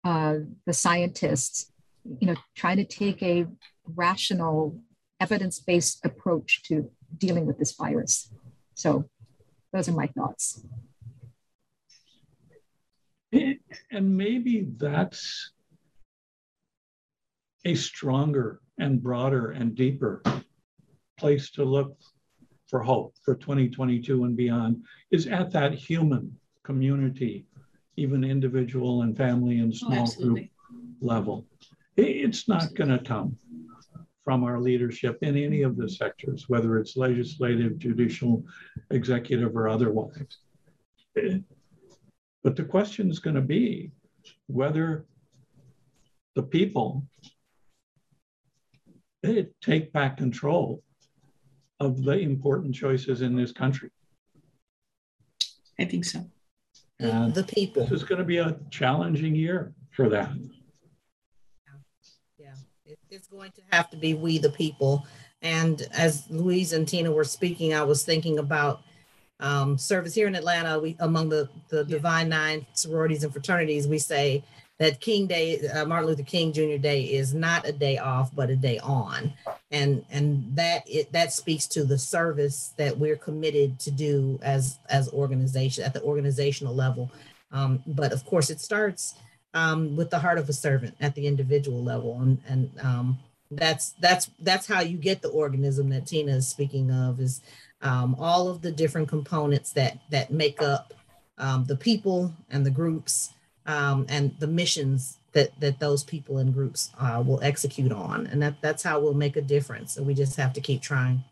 uh, 0.05 0.39
the 0.67 0.73
scientists 0.73 1.73
you 2.05 2.27
know, 2.27 2.35
trying 2.55 2.77
to 2.79 2.85
take 2.85 3.23
a 3.23 3.47
rational, 3.85 4.81
evidence-based 5.21 6.05
approach 6.05 6.63
to 6.65 6.91
dealing 7.17 7.47
with 7.47 7.59
this 7.59 7.73
virus. 7.73 8.33
So 8.75 9.09
those 9.73 9.89
are 9.89 9.93
my 9.93 10.09
thoughts. 10.09 10.65
And 13.33 14.17
maybe 14.17 14.67
that's 14.77 15.53
a 17.65 17.75
stronger 17.75 18.61
and 18.79 19.03
broader 19.03 19.51
and 19.51 19.75
deeper 19.75 20.23
place 21.19 21.51
to 21.51 21.65
look 21.65 21.97
for 22.67 22.83
hope 22.83 23.15
for 23.25 23.35
2022 23.35 24.25
and 24.25 24.37
beyond 24.37 24.83
is 25.11 25.27
at 25.27 25.53
that 25.53 25.75
human 25.75 26.35
community, 26.65 27.47
even 27.97 28.25
individual 28.25 29.03
and 29.03 29.17
family 29.17 29.59
and 29.59 29.73
oh, 29.73 29.77
small 29.77 30.09
oh, 30.09 30.23
group 30.23 30.49
level. 31.01 31.47
It's 31.97 32.49
not 32.49 32.75
going 32.75 32.91
to 32.91 32.99
come 32.99 33.37
from 34.25 34.45
our 34.45 34.61
leadership 34.61 35.19
in 35.23 35.37
any 35.37 35.63
of 35.63 35.77
the 35.77 35.89
sectors, 35.89 36.49
whether 36.49 36.79
it's 36.79 36.97
legislative, 36.97 37.79
judicial, 37.79 38.45
executive, 38.91 39.55
or 39.57 39.69
otherwise. 39.69 40.39
But 41.15 42.57
the 42.57 42.65
question 42.65 43.11
is 43.11 43.19
going 43.19 43.37
to 43.37 43.43
be 43.43 43.91
whether 44.47 45.05
the 46.35 46.43
people 46.43 47.05
take 49.61 49.93
back 49.93 50.17
control 50.17 50.83
of 51.81 52.03
the 52.05 52.19
important 52.19 52.75
choices 52.75 53.23
in 53.23 53.37
this 53.37 53.53
country. 53.53 53.91
I 55.79 55.85
think 55.85 56.05
so. 56.05 56.25
And 56.99 57.35
the 57.35 57.43
people. 57.43 57.83
This 57.83 57.93
is 57.93 58.05
going 58.05 58.21
to 58.21 58.25
be 58.25 58.39
a 58.39 58.57
challenging 58.71 59.35
year 59.35 59.75
for 59.91 60.09
that 60.09 60.31
Yeah, 62.39 62.55
it's 63.11 63.27
going 63.27 63.51
to 63.53 63.63
have 63.73 63.91
to 63.91 63.97
be 63.97 64.15
we 64.15 64.39
the 64.39 64.51
people. 64.51 65.07
And 65.43 65.83
as 65.93 66.31
Louise 66.31 66.73
and 66.73 66.87
Tina 66.87 67.11
were 67.11 67.25
speaking, 67.25 67.75
I 67.75 67.83
was 67.83 68.05
thinking 68.05 68.39
about 68.39 68.83
um, 69.41 69.77
service 69.77 70.15
here 70.15 70.29
in 70.29 70.37
Atlanta. 70.37 70.79
We 70.79 70.97
among 71.01 71.29
the 71.29 71.49
the 71.69 71.79
yeah. 71.79 71.97
Divine 71.97 72.29
Nine 72.29 72.67
sororities 72.75 73.25
and 73.25 73.33
fraternities, 73.33 73.89
we 73.89 73.99
say 73.99 74.45
that 74.83 74.99
King 74.99 75.29
Day, 75.29 75.61
uh, 75.69 75.85
Martin 75.85 76.09
Luther 76.09 76.25
King 76.25 76.53
Jr. 76.53 76.77
Day, 76.77 77.05
is 77.05 77.33
not 77.33 77.69
a 77.69 77.71
day 77.71 77.99
off, 77.99 78.35
but 78.35 78.51
a 78.51 78.57
day 78.57 78.81
on, 78.81 79.33
and 79.71 80.05
and 80.11 80.45
that 80.57 80.83
it 80.91 81.13
that 81.13 81.33
speaks 81.33 81.69
to 81.69 81.85
the 81.85 81.97
service 81.97 82.75
that 82.79 82.99
we're 82.99 83.17
committed 83.17 83.79
to 83.79 83.93
do 83.93 84.41
as 84.43 84.81
as 84.89 85.09
organization 85.11 85.85
at 85.85 85.95
the 85.95 86.03
organizational 86.03 86.75
level. 86.75 87.13
Um, 87.53 87.81
but 87.87 88.13
of 88.13 88.25
course, 88.25 88.51
it 88.51 88.61
starts 88.61 89.15
um, 89.55 89.95
with 89.95 90.11
the 90.11 90.19
heart 90.19 90.39
of 90.39 90.49
a 90.49 90.53
servant 90.53 90.97
at 91.01 91.15
the 91.15 91.29
individual 91.29 91.81
level, 91.81 92.21
and 92.21 92.39
and 92.49 92.71
um, 92.83 93.19
that's 93.53 93.91
that's 94.01 94.31
that's 94.41 94.67
how 94.67 94.81
you 94.81 94.99
get 94.99 95.23
the 95.23 95.29
organism 95.29 95.91
that 95.91 96.09
Tina 96.09 96.33
is 96.33 96.49
speaking 96.49 96.91
of 96.91 97.21
is 97.21 97.41
um, 97.83 98.17
all 98.19 98.49
of 98.49 98.63
the 98.63 98.73
different 98.73 99.09
components 99.09 99.71
that 99.75 99.99
that 100.11 100.33
make 100.33 100.61
up 100.61 100.93
um, 101.39 101.67
the 101.67 101.77
people 101.77 102.35
and 102.51 102.67
the 102.67 102.71
groups 102.71 103.31
um, 103.67 104.07
and 104.09 104.35
the 104.39 104.47
missions 104.47 105.19
that 105.33 105.59
that 105.61 105.79
those 105.79 106.05
people 106.05 106.39
and 106.39 106.53
groups 106.53 106.91
uh, 106.99 107.23
will 107.25 107.43
execute 107.43 107.93
on, 107.93 108.27
and 108.27 108.43
that 108.43 108.61
that's 108.61 108.83
how 108.83 109.01
we'll 109.01 109.15
make 109.15 109.37
a 109.37 109.43
difference. 109.43 109.97
And 109.97 110.07
we 110.07 110.15
just 110.15 110.37
have 110.37 110.53
to 110.55 110.61
keep 110.61 110.83
trying. 110.83 111.25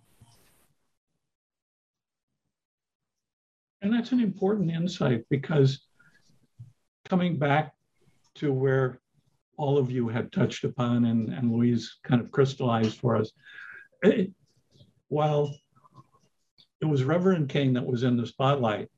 And 3.83 3.93
that's 3.93 4.13
an 4.13 4.21
important 4.21 4.71
insight 4.71 5.25
because 5.31 5.81
coming 7.09 7.39
back 7.39 7.75
to 8.37 8.53
where 8.53 9.01
all 9.57 9.79
of 9.79 9.91
you 9.91 10.09
had 10.09 10.33
touched 10.33 10.65
upon 10.65 11.07
and, 11.07 11.33
and 11.33 11.53
Louise 11.53 11.99
kind 12.05 12.21
of 12.21 12.31
crystallized 12.31 12.99
for 12.99 13.17
us. 13.17 13.31
It, 14.03 14.33
while 15.09 15.55
it 16.81 16.87
was 16.87 17.05
Reverend 17.05 17.49
King 17.49 17.75
that 17.75 17.85
was 17.85 18.03
in 18.03 18.17
the 18.17 18.27
spotlight, 18.27 18.89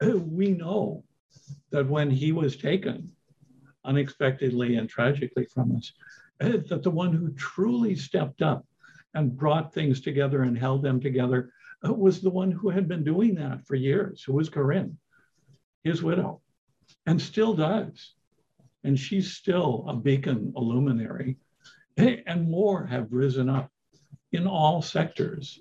we 0.00 0.50
know 0.50 1.04
that 1.70 1.88
when 1.88 2.10
he 2.10 2.32
was 2.32 2.56
taken 2.56 3.10
unexpectedly 3.84 4.76
and 4.76 4.88
tragically 4.88 5.44
from 5.44 5.76
us, 5.76 5.92
eh, 6.40 6.58
that 6.68 6.82
the 6.82 6.90
one 6.90 7.12
who 7.12 7.32
truly 7.34 7.94
stepped 7.94 8.42
up 8.42 8.66
and 9.14 9.36
brought 9.36 9.72
things 9.72 10.00
together 10.00 10.42
and 10.42 10.58
held 10.58 10.82
them 10.82 11.00
together 11.00 11.52
eh, 11.84 11.88
was 11.88 12.20
the 12.20 12.30
one 12.30 12.50
who 12.50 12.68
had 12.68 12.88
been 12.88 13.04
doing 13.04 13.34
that 13.34 13.66
for 13.66 13.74
years, 13.74 14.22
who 14.22 14.32
was 14.32 14.48
Corinne, 14.48 14.98
his 15.84 16.02
widow, 16.02 16.40
and 17.06 17.20
still 17.20 17.54
does 17.54 18.14
and 18.84 18.98
she's 18.98 19.32
still 19.32 19.84
a 19.88 19.94
beacon, 19.94 20.52
a 20.56 20.60
luminary. 20.60 21.36
Eh, 21.96 22.18
and 22.26 22.48
more 22.48 22.86
have 22.86 23.12
risen 23.12 23.48
up 23.48 23.70
in 24.32 24.46
all 24.46 24.80
sectors. 24.80 25.58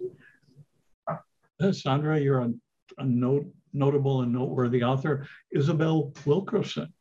Sandra, 1.72 2.20
you're 2.20 2.42
a, 2.42 2.54
a 3.00 3.06
note, 3.06 3.48
notable 3.78 4.22
and 4.22 4.34
noteworthy 4.34 4.84
author. 4.84 5.28
Isabel 5.52 6.14
Wilkerson 6.26 6.92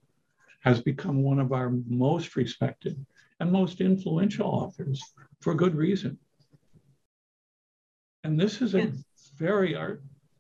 has 0.61 0.81
become 0.81 1.23
one 1.23 1.39
of 1.39 1.53
our 1.53 1.73
most 1.89 2.37
respected 2.37 3.05
and 3.41 3.53
most 3.53 3.81
influential 3.81 4.47
authors 4.47 5.03
for 5.41 5.55
good 5.55 5.75
reason. 5.75 6.19
And 8.25 8.39
this 8.39 8.61
is 8.61 8.75
a 8.75 8.93
very 9.37 9.77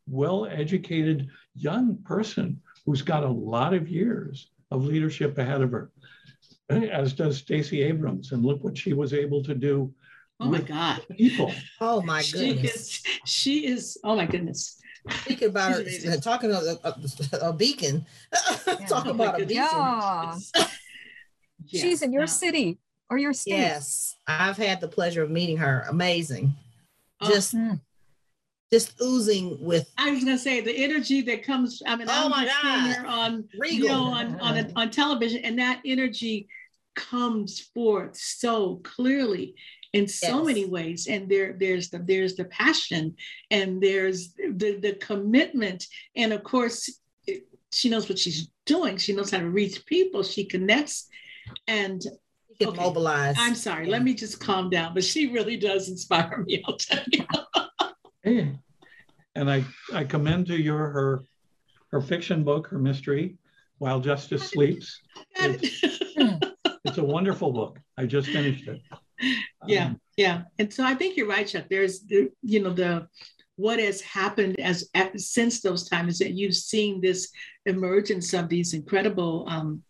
well 0.08 0.46
educated 0.46 1.28
young 1.54 1.96
person 2.04 2.60
who's 2.84 3.02
got 3.02 3.24
a 3.24 3.28
lot 3.28 3.74
of 3.74 3.88
years 3.88 4.50
of 4.70 4.84
leadership 4.84 5.38
ahead 5.38 5.62
of 5.62 5.70
her, 5.70 5.90
eh, 6.70 6.86
as 6.86 7.12
does 7.12 7.36
Stacey 7.38 7.82
Abrams. 7.82 8.32
And 8.32 8.44
look 8.44 8.62
what 8.64 8.76
she 8.76 8.92
was 8.92 9.12
able 9.12 9.42
to 9.44 9.54
do. 9.54 9.92
Oh 10.40 10.46
my 10.46 10.60
God. 10.60 11.00
People. 11.16 11.52
Oh 11.80 12.02
my 12.02 12.22
She 12.22 12.54
goodness. 12.54 12.74
is, 12.74 13.02
she 13.24 13.66
is, 13.66 13.98
oh 14.04 14.16
my 14.16 14.26
goodness. 14.26 14.80
Speaking 15.10 15.48
about 15.48 15.72
her, 15.72 15.84
She's 15.88 16.06
uh, 16.06 16.16
talking 16.20 16.50
about 16.50 16.64
a, 16.64 16.78
a, 17.42 17.48
a 17.48 17.52
beacon. 17.52 18.04
Talk 18.88 19.06
Oh 19.06 19.10
about 19.10 19.40
a 19.40 19.46
beacon. 19.46 19.56
Yeah. 19.56 20.36
Yeah, 21.68 21.82
She's 21.82 22.02
in 22.02 22.12
your 22.12 22.22
no. 22.22 22.26
city 22.26 22.78
or 23.10 23.18
your 23.18 23.32
state. 23.32 23.50
Yes, 23.52 24.16
I've 24.28 24.56
had 24.56 24.80
the 24.80 24.86
pleasure 24.86 25.22
of 25.24 25.30
meeting 25.30 25.56
her. 25.56 25.84
Amazing. 25.88 26.54
Oh, 27.20 27.28
Just, 27.28 27.56
Mm. 27.56 27.80
just 28.72 28.92
oozing 29.02 29.56
with 29.60 29.90
I 29.98 30.10
was 30.10 30.22
gonna 30.22 30.38
say 30.38 30.60
the 30.60 30.70
energy 30.76 31.22
that 31.22 31.42
comes. 31.42 31.82
I 31.84 31.96
mean, 31.96 32.06
Oh 32.08 32.26
I'm 32.26 32.30
my 32.30 32.44
just 32.44 32.62
God. 32.62 32.96
her 32.96 33.06
on 33.06 33.32
you 33.54 33.60
regal. 33.60 33.88
know 33.88 34.04
on 34.04 34.38
on, 34.40 34.58
a, 34.58 34.70
on 34.76 34.90
television, 34.90 35.44
and 35.44 35.58
that 35.58 35.80
energy 35.84 36.46
comes 36.94 37.58
forth 37.74 38.16
so 38.16 38.76
clearly 38.84 39.54
in 39.96 40.08
so 40.08 40.38
Yes. 40.38 40.46
many 40.46 40.64
ways. 40.66 41.06
And 41.06 41.28
there 41.28 41.54
there's 41.58 41.90
the 41.90 41.98
there's 41.98 42.34
the 42.36 42.44
passion, 42.46 43.16
and 43.50 43.80
there's 43.82 44.34
the 44.34 44.78
the 44.80 44.94
commitment, 44.94 45.86
and 46.14 46.32
of 46.32 46.42
course, 46.42 46.78
she 47.72 47.88
knows 47.88 48.08
what 48.08 48.18
she's 48.18 48.48
doing. 48.64 48.96
She 48.98 49.12
knows 49.14 49.30
how 49.30 49.38
to 49.38 49.48
reach 49.50 49.84
people. 49.86 50.22
She 50.22 50.44
connects, 50.44 51.08
and 51.66 52.02
You 52.60 52.68
Okay. 52.68 52.80
mobilize. 52.80 53.36
I'm 53.38 53.54
sorry. 53.54 53.84
Yeah. 53.84 53.92
Let 53.92 54.02
me 54.02 54.14
just 54.14 54.40
calm 54.40 54.70
down. 54.70 54.94
But 54.94 55.04
she 55.04 55.26
really 55.36 55.56
does 55.58 55.88
inspire 55.90 56.42
me. 56.46 56.62
I'll 56.66 56.78
tell 56.78 57.04
you. 57.12 57.24
Hey. 58.22 58.58
And 59.34 59.50
I, 59.50 59.62
I 59.92 60.04
commend 60.04 60.46
to 60.46 60.56
you 60.56 60.72
her, 60.72 61.22
her 61.92 62.00
fiction 62.00 62.42
book, 62.44 62.68
her 62.68 62.78
mystery, 62.78 63.36
While 63.76 64.00
Justice 64.00 64.48
Sleeps. 64.48 65.02
It's 65.38 66.96
a 66.98 67.04
wonderful 67.04 67.52
book. 67.52 67.78
I 67.98 68.06
just 68.06 68.28
finished 68.30 68.66
it. 68.68 68.80
Yeah. 69.66 69.86
Um, 69.86 70.00
Yeah, 70.16 70.44
and 70.58 70.72
so 70.72 70.82
I 70.82 70.94
think 70.94 71.16
you're 71.16 71.28
right, 71.28 71.46
Chuck. 71.46 71.66
There's 71.68 72.00
the, 72.00 72.30
you 72.42 72.62
know, 72.62 72.72
the 72.72 73.08
what 73.56 73.78
has 73.78 74.00
happened 74.00 74.58
as 74.60 74.88
at, 74.94 75.18
since 75.20 75.60
those 75.60 75.88
times 75.88 76.14
is 76.14 76.18
that 76.20 76.32
you've 76.32 76.54
seen 76.54 77.00
this 77.00 77.30
emergence 77.66 78.32
of 78.34 78.48
these 78.48 78.74
incredible 78.74 79.46
um, 79.48 79.82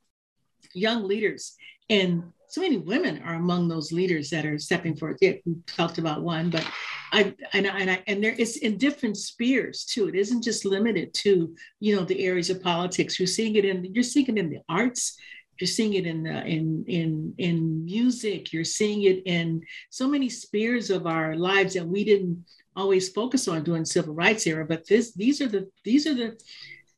young 0.75 1.07
leaders, 1.07 1.55
and 1.89 2.25
so 2.49 2.61
many 2.61 2.79
women 2.79 3.23
are 3.23 3.35
among 3.35 3.69
those 3.69 3.93
leaders 3.93 4.31
that 4.31 4.47
are 4.47 4.59
stepping 4.59 4.97
forward. 4.97 5.19
Yeah, 5.21 5.35
we 5.45 5.57
talked 5.67 5.99
about 5.99 6.23
one, 6.23 6.51
but 6.51 6.67
I 7.13 7.35
and 7.53 7.67
I, 7.67 7.79
and 7.79 7.91
I 7.91 8.03
and 8.07 8.23
there 8.23 8.33
is 8.33 8.57
in 8.57 8.79
different 8.79 9.17
spheres 9.17 9.85
too. 9.85 10.09
It 10.09 10.15
isn't 10.15 10.43
just 10.43 10.65
limited 10.65 11.15
to 11.15 11.55
you 11.81 11.97
know 11.97 12.05
the 12.05 12.25
areas 12.25 12.51
of 12.51 12.63
politics. 12.63 13.19
You're 13.19 13.27
seeing 13.27 13.57
it 13.57 13.65
in 13.65 13.85
you're 13.95 14.03
seeing 14.03 14.27
it 14.27 14.39
in 14.39 14.51
the 14.51 14.61
arts. 14.69 15.17
You're 15.59 15.69
seeing 15.69 15.95
it 15.95 16.07
in 16.07 16.23
the, 16.25 16.45
in 16.47 16.85
in 16.87 17.35
in 17.39 17.85
music. 17.85 18.53
You're 18.53 18.65
seeing 18.65 19.03
it 19.05 19.23
in 19.27 19.63
so 19.91 20.07
many 20.09 20.29
spheres 20.29 20.91
of 20.91 21.07
our 21.07 21.35
lives 21.37 21.75
that 21.75 21.87
we 21.87 22.05
didn't 22.05 22.45
always 22.75 23.09
focus 23.09 23.49
on 23.49 23.65
during 23.65 23.85
civil 23.87 24.15
rights 24.15 24.47
era. 24.47 24.67
But 24.67 24.87
this 24.87 25.13
these 25.15 25.41
are 25.41 25.49
the 25.49 25.69
these 25.85 26.07
are 26.07 26.15
the 26.15 26.39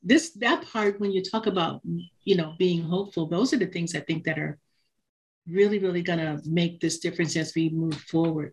this 0.02 0.30
that 0.34 0.64
part 0.72 1.00
when 1.00 1.12
you 1.12 1.22
talk 1.22 1.46
about 1.46 1.80
you 2.24 2.36
know 2.36 2.54
being 2.58 2.82
hopeful. 2.82 3.26
Those 3.26 3.52
are 3.52 3.58
the 3.58 3.66
things 3.66 3.94
I 3.94 4.00
think 4.00 4.24
that 4.24 4.38
are 4.38 4.58
really 5.46 5.78
really 5.78 6.02
going 6.02 6.18
to 6.18 6.40
make 6.44 6.80
this 6.80 6.98
difference 6.98 7.36
as 7.36 7.54
we 7.54 7.70
move 7.70 7.94
forward. 7.94 8.52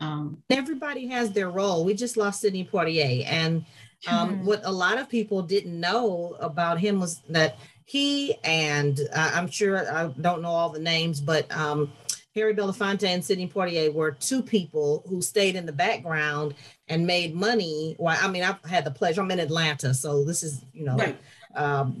Um, 0.00 0.42
everybody 0.48 1.06
has 1.08 1.30
their 1.32 1.50
role. 1.50 1.84
We 1.84 1.92
just 1.94 2.16
lost 2.16 2.40
Sidney 2.40 2.64
Poitier, 2.64 3.26
and 3.26 3.64
um, 4.06 4.38
Mhm. 4.38 4.44
what 4.44 4.60
a 4.64 4.72
lot 4.72 4.98
of 4.98 5.10
people 5.10 5.42
didn't 5.42 5.78
know 5.78 6.36
about 6.40 6.80
him 6.80 6.98
was 7.00 7.20
that 7.28 7.58
he 7.90 8.36
and 8.44 9.00
uh, 9.12 9.32
I'm 9.34 9.50
sure 9.50 9.92
I 9.92 10.06
don't 10.20 10.42
know 10.42 10.50
all 10.50 10.68
the 10.70 10.78
names, 10.78 11.20
but 11.20 11.50
um, 11.50 11.90
Harry 12.36 12.54
Belafonte 12.54 13.02
and 13.02 13.24
Sidney 13.24 13.48
Poitier 13.48 13.92
were 13.92 14.12
two 14.12 14.44
people 14.44 15.02
who 15.08 15.20
stayed 15.20 15.56
in 15.56 15.66
the 15.66 15.72
background 15.72 16.54
and 16.86 17.04
made 17.04 17.34
money. 17.34 17.96
Well, 17.98 18.16
I 18.22 18.28
mean, 18.28 18.44
I've 18.44 18.64
had 18.64 18.84
the 18.84 18.92
pleasure. 18.92 19.22
I'm 19.22 19.30
in 19.32 19.40
Atlanta, 19.40 19.92
so 19.92 20.22
this 20.22 20.44
is 20.44 20.64
you 20.72 20.84
know 20.84 20.98
right. 20.98 21.18
um, 21.56 22.00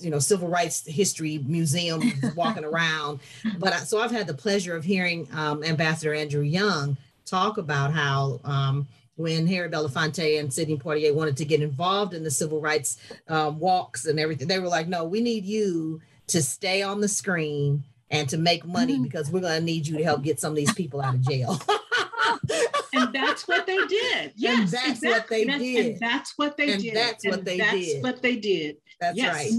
you 0.00 0.10
know, 0.10 0.18
civil 0.18 0.48
rights 0.48 0.86
history 0.86 1.38
museum 1.46 2.02
walking 2.36 2.64
around. 2.64 3.20
But 3.58 3.72
I, 3.72 3.78
so 3.78 4.02
I've 4.02 4.10
had 4.10 4.26
the 4.26 4.34
pleasure 4.34 4.76
of 4.76 4.84
hearing 4.84 5.26
um, 5.32 5.64
Ambassador 5.64 6.12
Andrew 6.12 6.42
Young 6.42 6.98
talk 7.24 7.56
about 7.56 7.94
how 7.94 8.40
um, 8.44 8.86
when 9.16 9.46
Harry 9.46 9.68
Belafonte 9.68 10.40
and 10.40 10.52
Sidney 10.52 10.76
Poitier 10.76 11.14
wanted 11.14 11.36
to 11.38 11.44
get 11.44 11.62
involved 11.62 12.14
in 12.14 12.24
the 12.24 12.30
civil 12.30 12.60
rights 12.60 12.96
um, 13.28 13.58
walks 13.58 14.06
and 14.06 14.18
everything, 14.18 14.48
they 14.48 14.58
were 14.58 14.68
like, 14.68 14.88
"No, 14.88 15.04
we 15.04 15.20
need 15.20 15.44
you 15.44 16.00
to 16.28 16.42
stay 16.42 16.82
on 16.82 17.00
the 17.00 17.08
screen." 17.08 17.84
And 18.10 18.28
to 18.28 18.36
make 18.38 18.64
money 18.64 18.98
Mhm. 18.98 19.02
because 19.04 19.30
we're 19.30 19.40
going 19.40 19.58
to 19.58 19.64
need 19.64 19.88
you 19.88 19.96
to 19.98 20.04
help 20.04 20.22
get 20.22 20.38
some 20.38 20.52
of 20.52 20.56
these 20.56 20.72
people 20.74 21.00
out 21.00 21.14
of 21.16 21.22
jail. 21.22 21.60
and 22.92 23.12
that's 23.12 23.48
what 23.48 23.66
they 23.66 23.78
did. 23.86 24.32
Yes, 24.36 24.70
that's 24.70 25.02
what 25.02 25.26
they 25.28 25.44
That's- 25.44 25.60
did. 25.60 25.86
And 25.86 26.00
that's 26.00 26.32
what 26.36 26.56
they 26.56 26.72
And 26.74 26.82
did. 26.82 26.94
that's 26.94 27.26
what 27.26 27.44
they 27.44 27.58
that's 27.58 27.72
did. 27.76 28.02
what 28.02 28.22
they 28.22 28.36
did. 28.36 28.76
That's 29.00 29.16
yes. 29.16 29.34
right. 29.34 29.52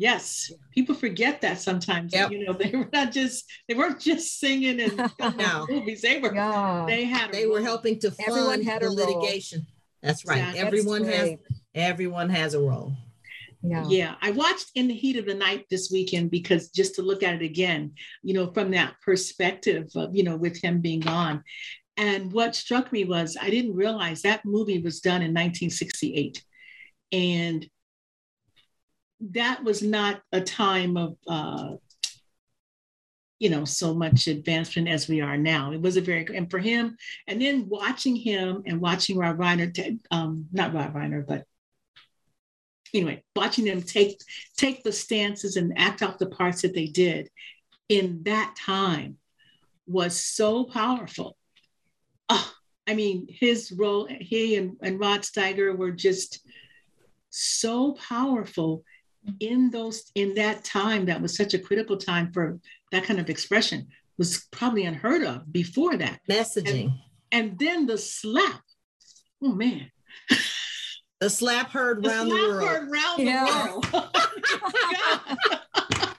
Yes, 0.00 0.50
people 0.72 0.94
forget 0.94 1.42
that 1.42 1.60
sometimes. 1.60 2.14
Yep. 2.14 2.30
You 2.32 2.44
know, 2.46 2.52
they 2.60 2.70
were 2.70 2.88
not 2.90 3.12
just 3.12 3.44
they 3.68 3.74
weren't 3.74 4.00
just 4.00 4.40
singing 4.40 4.80
and 4.80 5.12
filming 5.18 5.36
No. 5.36 5.66
movies. 5.68 6.00
They 6.00 6.18
were 6.18 6.34
Yeah. 6.34 6.84
they 6.88 7.04
had 7.04 7.28
a 7.28 7.32
They 7.32 7.46
were 7.46 7.60
helping 7.60 7.98
to 8.00 8.10
Everyone 8.26 8.50
fund 8.50 8.64
had 8.64 8.80
the 8.82 8.86
a 8.86 8.88
role. 8.88 8.96
litigation. 9.20 9.66
That's 10.02 10.24
right. 10.26 10.38
Exactly. 10.38 10.60
That's 10.62 10.66
Everyone 10.68 11.04
has 11.04 11.30
everyone 11.74 12.30
has 12.30 12.54
a 12.54 12.60
role. 12.60 12.94
Yeah. 13.62 13.84
Yeah, 13.88 14.14
I 14.22 14.30
watched 14.30 14.70
In 14.74 14.88
the 14.88 14.94
Heat 14.94 15.18
of 15.18 15.26
the 15.26 15.34
Night 15.34 15.66
this 15.68 15.90
weekend 15.92 16.30
because 16.30 16.70
just 16.70 16.94
to 16.94 17.02
look 17.02 17.22
at 17.22 17.34
it 17.34 17.42
again, 17.42 17.92
you 18.22 18.32
know, 18.32 18.50
from 18.54 18.70
that 18.70 18.94
perspective 19.04 19.84
of, 19.94 20.16
you 20.16 20.22
know, 20.24 20.34
with 20.38 20.56
him 20.64 20.80
being 20.80 21.00
gone. 21.00 21.44
And 21.98 22.32
what 22.32 22.54
struck 22.56 22.90
me 22.90 23.04
was 23.04 23.36
I 23.38 23.50
didn't 23.50 23.74
realize 23.76 24.22
that 24.22 24.46
movie 24.46 24.80
was 24.80 25.00
done 25.00 25.20
in 25.20 25.34
1968. 25.34 26.42
And 27.12 27.68
that 29.20 29.62
was 29.62 29.82
not 29.82 30.22
a 30.32 30.40
time 30.40 30.96
of, 30.96 31.16
uh, 31.26 31.74
you 33.38 33.48
know, 33.48 33.64
so 33.64 33.94
much 33.94 34.26
advancement 34.26 34.88
as 34.88 35.08
we 35.08 35.20
are 35.20 35.36
now. 35.36 35.72
It 35.72 35.80
was 35.80 35.96
a 35.96 36.00
very, 36.00 36.26
and 36.36 36.50
for 36.50 36.58
him, 36.58 36.96
and 37.26 37.40
then 37.40 37.68
watching 37.68 38.16
him 38.16 38.62
and 38.66 38.80
watching 38.80 39.16
Rob 39.16 39.38
Reiner, 39.38 39.72
t- 39.72 39.98
um, 40.10 40.46
not 40.52 40.74
Rob 40.74 40.94
Reiner, 40.94 41.26
but 41.26 41.44
anyway, 42.92 43.22
watching 43.34 43.64
them 43.64 43.82
take 43.82 44.20
take 44.56 44.82
the 44.82 44.92
stances 44.92 45.56
and 45.56 45.78
act 45.78 46.02
out 46.02 46.18
the 46.18 46.26
parts 46.26 46.62
that 46.62 46.74
they 46.74 46.86
did 46.86 47.30
in 47.88 48.22
that 48.24 48.54
time 48.56 49.18
was 49.86 50.22
so 50.22 50.64
powerful. 50.64 51.36
Oh, 52.28 52.52
I 52.86 52.94
mean, 52.94 53.26
his 53.28 53.72
role, 53.72 54.06
he 54.08 54.56
and, 54.56 54.76
and 54.82 55.00
Rod 55.00 55.22
Steiger 55.22 55.76
were 55.76 55.90
just 55.90 56.40
so 57.30 57.92
powerful 57.92 58.84
in 59.40 59.70
those 59.70 60.10
in 60.14 60.34
that 60.34 60.64
time 60.64 61.06
that 61.06 61.20
was 61.20 61.36
such 61.36 61.54
a 61.54 61.58
critical 61.58 61.96
time 61.96 62.32
for 62.32 62.58
that 62.92 63.04
kind 63.04 63.20
of 63.20 63.28
expression 63.30 63.86
was 64.18 64.46
probably 64.50 64.84
unheard 64.84 65.22
of 65.22 65.50
before 65.52 65.96
that. 65.96 66.20
Messaging. 66.28 66.92
And 67.32 67.58
then 67.58 67.86
the 67.86 67.96
slap. 67.98 68.60
Oh 69.42 69.54
man. 69.54 69.90
The 71.20 71.28
slap 71.30 71.70
heard 71.70 72.02
The 72.02 72.08
around 72.10 72.28
the 72.28 72.34
world. 72.34 72.62
heard 72.68 72.90
round 72.90 73.18
Yeah. 73.22 73.44
the 73.46 73.90
world. 73.92 74.16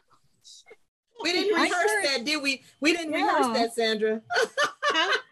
We 1.23 1.33
didn't 1.33 1.53
rehearse 1.55 1.71
heard- 1.71 2.05
that, 2.05 2.25
did 2.25 2.41
we? 2.41 2.63
We 2.79 2.93
didn't 2.97 3.13
Yeah. 3.13 3.37
rehearse 3.37 3.55
that, 3.57 3.75
Sandra. 3.75 4.21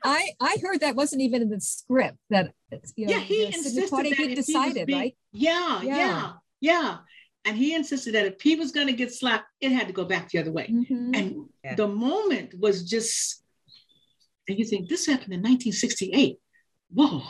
I 0.03 0.29
I 0.39 0.57
heard 0.61 0.81
that 0.81 0.95
wasn't 0.95 1.23
even 1.23 1.41
in 1.41 1.49
the 1.49 1.59
script 1.59 2.17
that 2.29 2.53
you 2.95 3.07
know 3.07 3.13
yeah, 3.13 3.19
he 3.21 3.45
insisted 3.47 3.89
that 3.89 4.05
he 4.05 4.11
if 4.11 4.17
he 4.19 4.35
was 4.35 4.45
decided, 4.45 4.85
being- 4.85 4.99
right? 4.99 5.17
Yeah, 5.31 5.81
yeah, 5.81 5.95
Yeah. 5.97 6.33
yeah, 6.61 6.97
And 7.45 7.57
he 7.57 7.73
insisted 7.73 8.13
that 8.15 8.25
if 8.25 8.41
he 8.41 8.55
was 8.55 8.71
going 8.71 8.87
to 8.87 8.93
get 8.93 9.13
slapped, 9.13 9.45
it 9.61 9.71
had 9.71 9.87
to 9.87 9.93
go 9.93 10.05
back 10.05 10.29
the 10.29 10.39
other 10.39 10.51
way. 10.51 10.67
Mhm. 10.67 11.15
And 11.17 11.49
Yeah. 11.63 11.75
the 11.75 11.87
moment 11.87 12.53
was 12.59 12.83
just, 12.87 13.43
and 14.47 14.57
you 14.59 14.65
think 14.65 14.89
this 14.89 15.05
happened 15.05 15.33
in 15.33 15.41
1968. 15.41 16.37
Whoa, 16.91 17.23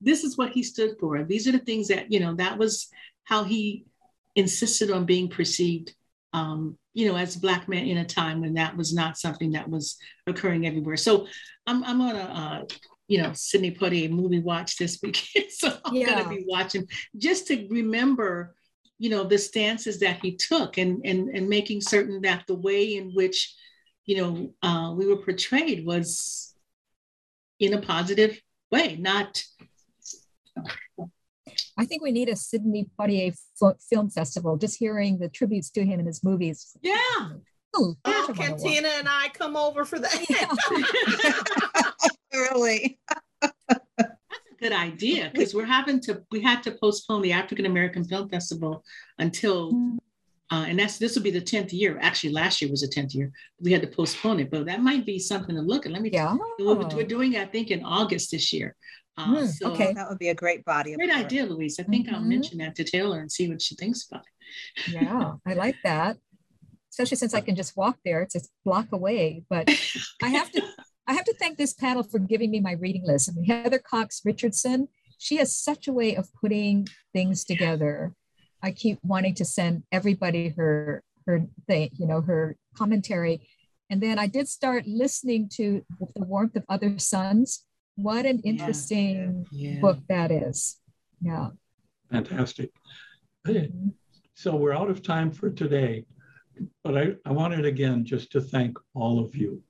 this 0.00 0.24
is 0.24 0.36
what 0.36 0.52
he 0.52 0.62
stood 0.62 0.96
for. 1.00 1.24
These 1.24 1.48
are 1.48 1.52
the 1.52 1.58
things 1.58 1.88
that, 1.88 2.12
you 2.12 2.20
know, 2.20 2.34
that 2.36 2.58
was 2.58 2.88
how 3.24 3.44
he 3.44 3.86
insisted 4.34 4.90
on 4.90 5.06
being 5.06 5.28
perceived, 5.28 5.94
um, 6.32 6.76
you 6.92 7.08
know, 7.08 7.16
as 7.16 7.36
a 7.36 7.40
Black 7.40 7.68
man 7.68 7.86
in 7.86 7.98
a 7.98 8.04
time 8.04 8.40
when 8.40 8.54
that 8.54 8.76
was 8.76 8.92
not 8.94 9.16
something 9.16 9.52
that 9.52 9.68
was 9.68 9.96
occurring 10.26 10.66
everywhere. 10.66 10.96
So 10.96 11.26
I'm, 11.66 11.82
I'm 11.84 12.00
on 12.00 12.16
a, 12.16 12.20
uh, 12.20 12.64
you 13.08 13.22
know, 13.22 13.32
Sidney 13.34 13.70
Poitier 13.70 14.10
movie 14.10 14.40
watch 14.40 14.76
this 14.76 14.98
weekend. 15.02 15.46
So 15.50 15.78
I'm 15.84 15.94
Yeah. 15.94 16.06
going 16.06 16.24
to 16.24 16.28
be 16.28 16.44
watching 16.46 16.86
just 17.16 17.46
to 17.46 17.66
remember 17.70 18.54
you 18.98 19.10
know 19.10 19.24
the 19.24 19.38
stances 19.38 20.00
that 20.00 20.20
he 20.22 20.36
took 20.36 20.78
and 20.78 21.04
and 21.04 21.28
and 21.30 21.48
making 21.48 21.80
certain 21.80 22.22
that 22.22 22.44
the 22.46 22.54
way 22.54 22.96
in 22.96 23.10
which 23.12 23.54
you 24.04 24.16
know 24.16 24.52
uh, 24.62 24.92
we 24.96 25.06
were 25.06 25.22
portrayed 25.22 25.84
was 25.84 26.54
in 27.58 27.74
a 27.74 27.80
positive 27.80 28.40
way 28.70 28.96
not 28.96 29.42
I 31.78 31.84
think 31.84 32.02
we 32.02 32.12
need 32.12 32.28
a 32.28 32.36
Sidney 32.36 32.86
Poitier 32.98 33.36
Film 33.88 34.10
Festival. 34.10 34.56
Just 34.56 34.78
hearing 34.78 35.18
the 35.18 35.28
tributes 35.28 35.70
to 35.70 35.84
him 35.84 36.00
in 36.00 36.06
his 36.06 36.24
movies. 36.24 36.76
Yeah. 36.82 36.96
Oh, 37.74 37.94
oh 38.04 38.32
can 38.34 38.84
and 38.84 39.08
I 39.08 39.28
come 39.34 39.56
over 39.56 39.84
for 39.84 39.98
that? 39.98 40.26
Yeah. 40.28 42.10
really? 42.32 42.98
Good 44.68 44.76
idea 44.76 45.30
because 45.32 45.54
we're 45.54 45.64
having 45.64 46.00
to 46.00 46.22
we 46.30 46.40
had 46.40 46.62
to 46.64 46.72
postpone 46.72 47.22
the 47.22 47.32
African 47.32 47.66
American 47.66 48.04
Film 48.04 48.28
Festival 48.28 48.82
until 49.18 49.72
uh, 50.50 50.64
and 50.68 50.78
that's 50.78 50.98
this 50.98 51.14
will 51.14 51.22
be 51.22 51.30
the 51.30 51.40
10th 51.40 51.72
year. 51.72 51.98
Actually, 52.00 52.32
last 52.32 52.62
year 52.62 52.70
was 52.70 52.82
the 52.82 52.88
10th 52.88 53.14
year. 53.14 53.32
We 53.60 53.72
had 53.72 53.82
to 53.82 53.88
postpone 53.88 54.40
it, 54.40 54.50
but 54.50 54.66
that 54.66 54.80
might 54.80 55.04
be 55.04 55.18
something 55.18 55.54
to 55.56 55.62
look 55.62 55.86
at. 55.86 55.92
Let 55.92 56.02
me 56.02 56.10
yeah. 56.12 56.36
We're, 56.58 56.74
we're 56.74 57.04
doing, 57.04 57.36
I 57.36 57.46
think, 57.46 57.70
in 57.70 57.84
August 57.84 58.30
this 58.30 58.52
year. 58.52 58.76
Uh, 59.18 59.36
mm, 59.36 59.48
so 59.48 59.72
okay, 59.72 59.92
that 59.94 60.08
would 60.08 60.18
be 60.18 60.28
a 60.28 60.34
great 60.34 60.64
body. 60.64 60.94
Great 60.94 61.10
idea, 61.10 61.46
Louise. 61.46 61.80
I 61.80 61.84
think 61.84 62.06
mm-hmm. 62.06 62.16
I'll 62.16 62.20
mention 62.20 62.58
that 62.58 62.74
to 62.76 62.84
Taylor 62.84 63.18
and 63.18 63.32
see 63.32 63.48
what 63.48 63.62
she 63.62 63.74
thinks 63.74 64.06
about 64.08 64.24
it. 64.26 64.92
yeah, 64.92 65.32
I 65.46 65.54
like 65.54 65.76
that. 65.84 66.16
Especially 66.90 67.16
since 67.16 67.34
I 67.34 67.40
can 67.40 67.56
just 67.56 67.76
walk 67.76 67.98
there. 68.04 68.22
It's 68.22 68.36
a 68.36 68.40
block 68.64 68.92
away, 68.92 69.42
but 69.50 69.68
I 70.22 70.28
have 70.28 70.50
to 70.52 70.62
I 71.06 71.14
have 71.14 71.24
to 71.24 71.34
thank 71.34 71.56
this 71.56 71.72
panel 71.72 72.02
for 72.02 72.18
giving 72.18 72.50
me 72.50 72.60
my 72.60 72.72
reading 72.72 73.04
list. 73.04 73.30
I 73.30 73.32
mean, 73.34 73.44
Heather 73.44 73.78
Cox 73.78 74.22
Richardson, 74.24 74.88
she 75.18 75.36
has 75.36 75.54
such 75.54 75.86
a 75.86 75.92
way 75.92 76.16
of 76.16 76.28
putting 76.40 76.88
things 77.12 77.44
together. 77.44 78.12
I 78.62 78.72
keep 78.72 78.98
wanting 79.02 79.34
to 79.36 79.44
send 79.44 79.84
everybody 79.92 80.48
her 80.56 81.02
her 81.26 81.46
thing, 81.66 81.90
you 81.94 82.06
know, 82.06 82.20
her 82.20 82.56
commentary. 82.76 83.48
And 83.90 84.00
then 84.00 84.18
I 84.18 84.26
did 84.26 84.48
start 84.48 84.86
listening 84.86 85.48
to 85.54 85.84
The 86.14 86.24
Warmth 86.24 86.56
of 86.56 86.64
Other 86.68 86.98
Suns. 86.98 87.64
What 87.96 88.26
an 88.26 88.40
interesting 88.44 89.46
yeah, 89.50 89.72
yeah. 89.72 89.80
book 89.80 89.98
that 90.08 90.30
is. 90.30 90.78
Yeah. 91.20 91.48
Fantastic. 92.10 92.70
Mm-hmm. 93.46 93.88
So 94.34 94.54
we're 94.54 94.74
out 94.74 94.90
of 94.90 95.02
time 95.02 95.30
for 95.30 95.50
today, 95.50 96.04
but 96.84 96.96
I, 96.96 97.14
I 97.24 97.32
wanted 97.32 97.64
again 97.64 98.04
just 98.04 98.30
to 98.32 98.40
thank 98.40 98.76
all 98.94 99.18
of 99.18 99.34
you 99.34 99.62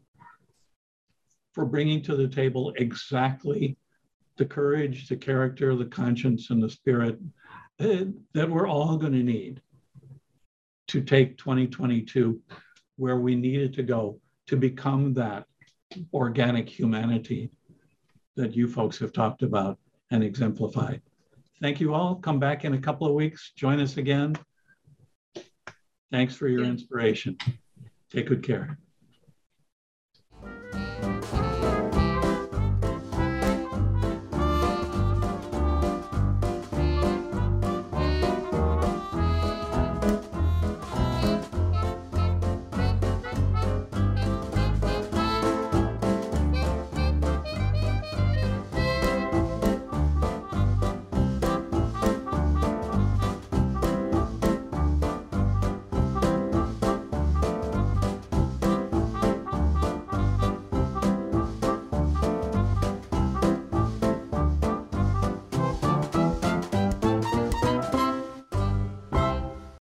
for 1.57 1.65
bringing 1.65 2.03
to 2.03 2.15
the 2.15 2.29
table 2.29 2.75
exactly 2.77 3.79
the 4.37 4.45
courage, 4.45 5.09
the 5.09 5.17
character, 5.17 5.75
the 5.75 5.87
conscience, 5.87 6.51
and 6.51 6.63
the 6.63 6.69
spirit 6.69 7.19
eh, 7.81 8.05
that 8.35 8.49
we're 8.49 8.69
all 8.69 8.99
going 8.99 9.15
to 9.15 9.23
need 9.23 9.63
to 10.89 11.01
take 11.01 11.39
2022 11.39 12.39
where 12.97 13.17
we 13.17 13.35
needed 13.35 13.73
to 13.73 13.83
go 13.83 14.21
to 14.47 14.57
become 14.57 15.15
that 15.15 15.47
organic 16.13 16.69
humanity 16.69 17.51
that 18.37 18.55
you 18.55 18.69
folks 18.69 18.99
have 18.99 19.15
talked 19.15 19.43
about 19.43 19.79
and 20.11 20.23
exemplified. 20.23 21.01
Thank 21.63 21.81
you 21.81 21.95
all. 21.95 22.17
Come 22.17 22.39
back 22.39 22.67
in 22.67 22.75
a 22.75 22.79
couple 22.79 23.07
of 23.07 23.15
weeks. 23.15 23.53
Join 23.57 23.81
us 23.81 23.97
again. 23.97 24.37
Thanks 26.13 26.37
for 26.37 26.49
your 26.49 26.65
inspiration. 26.65 27.39
Take 28.11 28.27
good 28.27 28.43
care. 28.43 28.79